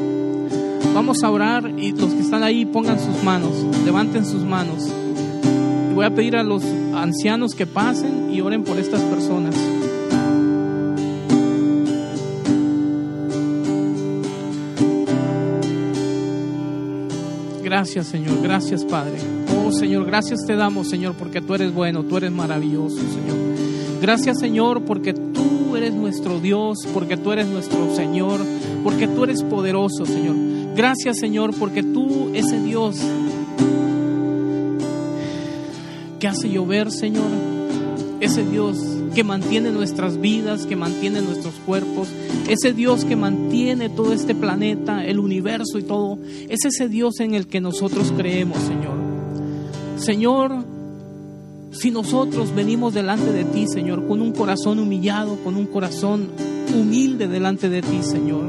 Vamos 0.93 1.23
a 1.23 1.31
orar 1.31 1.79
y 1.79 1.93
los 1.93 2.13
que 2.13 2.21
están 2.21 2.43
ahí 2.43 2.65
pongan 2.65 2.99
sus 2.99 3.23
manos, 3.23 3.53
levanten 3.85 4.25
sus 4.25 4.43
manos. 4.43 4.87
Y 5.89 5.93
voy 5.93 6.05
a 6.05 6.13
pedir 6.13 6.35
a 6.35 6.43
los 6.43 6.63
ancianos 7.01 7.55
que 7.55 7.65
pasen 7.65 8.31
y 8.31 8.41
oren 8.41 8.63
por 8.63 8.77
estas 8.77 9.01
personas. 9.01 9.55
Gracias, 17.63 18.07
Señor. 18.07 18.41
Gracias, 18.43 18.85
Padre. 18.85 19.17
Oh, 19.57 19.71
Señor, 19.71 20.05
gracias 20.05 20.41
te 20.45 20.55
damos, 20.55 20.89
Señor, 20.89 21.15
porque 21.17 21.41
tú 21.41 21.55
eres 21.55 21.73
bueno, 21.73 22.03
tú 22.03 22.17
eres 22.17 22.31
maravilloso, 22.31 22.97
Señor. 22.97 23.37
Gracias, 24.01 24.39
Señor, 24.39 24.83
porque 24.83 25.13
tú 25.13 25.75
eres 25.75 25.93
nuestro 25.93 26.39
Dios, 26.39 26.79
porque 26.93 27.17
tú 27.17 27.31
eres 27.31 27.47
nuestro 27.47 27.95
Señor, 27.95 28.41
porque 28.83 29.07
tú 29.07 29.23
eres 29.23 29.41
poderoso, 29.43 30.05
Señor. 30.05 30.35
Gracias, 30.75 31.17
Señor, 31.19 31.55
porque 31.57 31.81
tú, 31.81 32.31
ese 32.33 32.59
Dios 32.61 32.99
que 36.21 36.27
hace 36.27 36.51
llover, 36.51 36.91
Señor, 36.91 37.31
ese 38.19 38.45
Dios 38.45 38.77
que 39.15 39.23
mantiene 39.23 39.71
nuestras 39.71 40.21
vidas, 40.21 40.67
que 40.67 40.75
mantiene 40.75 41.19
nuestros 41.19 41.55
cuerpos, 41.65 42.09
ese 42.47 42.73
Dios 42.73 43.05
que 43.05 43.15
mantiene 43.15 43.89
todo 43.89 44.13
este 44.13 44.35
planeta, 44.35 45.03
el 45.03 45.17
universo 45.17 45.79
y 45.79 45.83
todo, 45.83 46.19
es 46.47 46.63
ese 46.63 46.87
Dios 46.87 47.19
en 47.21 47.33
el 47.33 47.47
que 47.47 47.59
nosotros 47.59 48.13
creemos, 48.15 48.59
Señor. 48.59 48.93
Señor, 49.97 50.63
si 51.71 51.89
nosotros 51.89 52.53
venimos 52.53 52.93
delante 52.93 53.33
de 53.33 53.43
ti, 53.43 53.65
Señor, 53.65 54.07
con 54.07 54.21
un 54.21 54.31
corazón 54.31 54.77
humillado, 54.77 55.37
con 55.43 55.55
un 55.55 55.65
corazón 55.65 56.29
humilde 56.71 57.27
delante 57.27 57.67
de 57.67 57.81
ti, 57.81 58.03
Señor, 58.03 58.43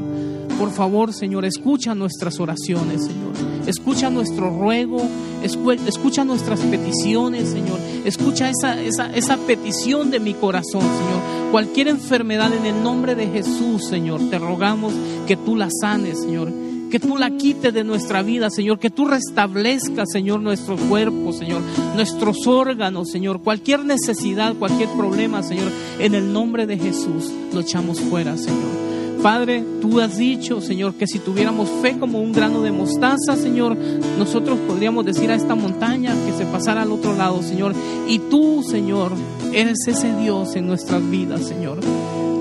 por 0.59 0.69
favor, 0.69 1.11
Señor, 1.11 1.43
escucha 1.43 1.95
nuestras 1.95 2.39
oraciones, 2.39 3.05
Señor. 3.05 3.52
Escucha 3.67 4.09
nuestro 4.09 4.49
ruego, 4.49 5.01
escucha 5.41 6.25
nuestras 6.25 6.59
peticiones, 6.61 7.49
Señor. 7.49 7.79
Escucha 8.05 8.49
esa, 8.49 8.81
esa, 8.81 9.13
esa 9.15 9.37
petición 9.37 10.11
de 10.11 10.19
mi 10.19 10.33
corazón, 10.33 10.81
Señor. 10.81 11.51
Cualquier 11.51 11.87
enfermedad 11.87 12.53
en 12.53 12.65
el 12.65 12.83
nombre 12.83 13.15
de 13.15 13.27
Jesús, 13.27 13.85
Señor, 13.87 14.29
te 14.29 14.39
rogamos 14.39 14.93
que 15.27 15.37
tú 15.37 15.55
la 15.55 15.69
sanes, 15.69 16.21
Señor 16.21 16.51
que 16.93 16.99
tú 16.99 17.17
la 17.17 17.31
quites 17.31 17.73
de 17.73 17.83
nuestra 17.83 18.21
vida, 18.21 18.51
Señor, 18.51 18.77
que 18.77 18.91
tú 18.91 19.05
restablezcas, 19.05 20.11
Señor, 20.11 20.41
nuestro 20.41 20.77
cuerpo, 20.77 21.33
Señor, 21.33 21.63
nuestros 21.95 22.45
órganos, 22.45 23.09
Señor, 23.09 23.41
cualquier 23.41 23.83
necesidad, 23.83 24.53
cualquier 24.53 24.89
problema, 24.89 25.41
Señor, 25.41 25.71
en 25.97 26.13
el 26.13 26.31
nombre 26.31 26.67
de 26.67 26.77
Jesús 26.77 27.31
lo 27.51 27.61
echamos 27.61 27.99
fuera, 27.99 28.37
Señor. 28.37 28.82
Padre, 29.23 29.63
tú 29.81 30.01
has 30.01 30.17
dicho, 30.17 30.59
Señor, 30.59 30.95
que 30.95 31.07
si 31.07 31.17
tuviéramos 31.17 31.69
fe 31.81 31.97
como 31.97 32.19
un 32.19 32.33
grano 32.33 32.61
de 32.61 32.73
mostaza, 32.73 33.37
Señor, 33.37 33.77
nosotros 34.19 34.59
podríamos 34.67 35.05
decir 35.05 35.31
a 35.31 35.35
esta 35.35 35.55
montaña 35.55 36.13
que 36.25 36.33
se 36.33 36.45
pasara 36.45 36.81
al 36.81 36.91
otro 36.91 37.15
lado, 37.15 37.41
Señor. 37.41 37.73
Y 38.05 38.19
tú, 38.19 38.63
Señor, 38.63 39.13
eres 39.53 39.77
ese 39.87 40.13
Dios 40.17 40.57
en 40.57 40.67
nuestras 40.67 41.09
vidas, 41.09 41.47
Señor. 41.47 41.79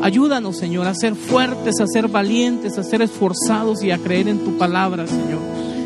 Ayúdanos, 0.02 0.56
Señor, 0.56 0.88
a 0.88 0.94
ser 0.96 1.14
fuertes, 1.14 1.80
a 1.80 1.86
ser 1.86 2.08
valientes, 2.08 2.76
a 2.76 2.82
ser 2.82 3.00
esforzados 3.00 3.84
y 3.84 3.92
a 3.92 3.98
creer 3.98 4.26
en 4.26 4.40
tu 4.40 4.58
palabra, 4.58 5.06
Señor. 5.06 5.38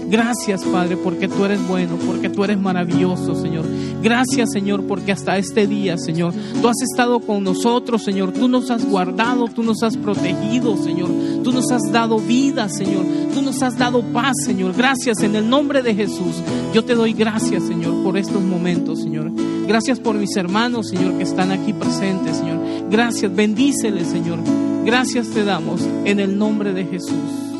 Gracias, 0.09 0.63
Padre, 0.63 0.97
porque 0.97 1.29
tú 1.29 1.45
eres 1.45 1.67
bueno, 1.67 1.97
porque 2.07 2.29
tú 2.29 2.45
eres 2.45 2.59
maravilloso, 2.59 3.35
Señor. 3.35 3.67
Gracias, 4.03 4.51
Señor, 4.53 4.85
porque 4.87 5.11
hasta 5.11 5.37
este 5.37 5.67
día, 5.67 5.99
Señor, 5.99 6.33
tú 6.61 6.69
has 6.69 6.81
estado 6.83 7.19
con 7.21 7.43
nosotros, 7.43 8.05
Señor. 8.05 8.33
Tú 8.33 8.47
nos 8.47 8.71
has 8.71 8.85
guardado, 8.85 9.49
tú 9.49 9.65
nos 9.65 9.83
has 9.83 9.97
protegido, 9.97 10.77
Señor. 10.77 11.11
Tú 11.43 11.53
nos 11.53 11.71
has 11.73 11.83
dado 11.91 12.19
vida, 12.19 12.69
Señor. 12.69 13.05
Tú 13.35 13.43
nos 13.43 13.63
has 13.63 13.77
dado 13.77 14.03
paz, 14.13 14.35
Señor. 14.45 14.75
Gracias 14.77 15.21
en 15.23 15.35
el 15.35 15.49
nombre 15.49 15.83
de 15.83 15.95
Jesús. 15.95 16.37
Yo 16.73 16.85
te 16.85 16.95
doy 16.95 17.13
gracias, 17.13 17.65
Señor, 17.65 18.05
por 18.05 18.17
estos 18.17 18.43
momentos, 18.43 19.03
Señor. 19.03 19.33
Gracias 19.67 19.99
por 19.99 20.15
mis 20.15 20.37
hermanos, 20.37 20.89
Señor, 20.89 21.19
que 21.19 21.25
están 21.25 21.51
aquí 21.51 21.73
presentes, 21.73 22.37
Señor. 22.37 22.61
Gracias, 22.91 23.35
bendíceles, 23.35 24.07
Señor. 24.07 24.39
Gracias 24.85 25.31
te 25.31 25.45
damos 25.45 25.81
en 26.05 26.21
el 26.21 26.39
nombre 26.39 26.73
de 26.73 26.85
Jesús. 26.85 27.56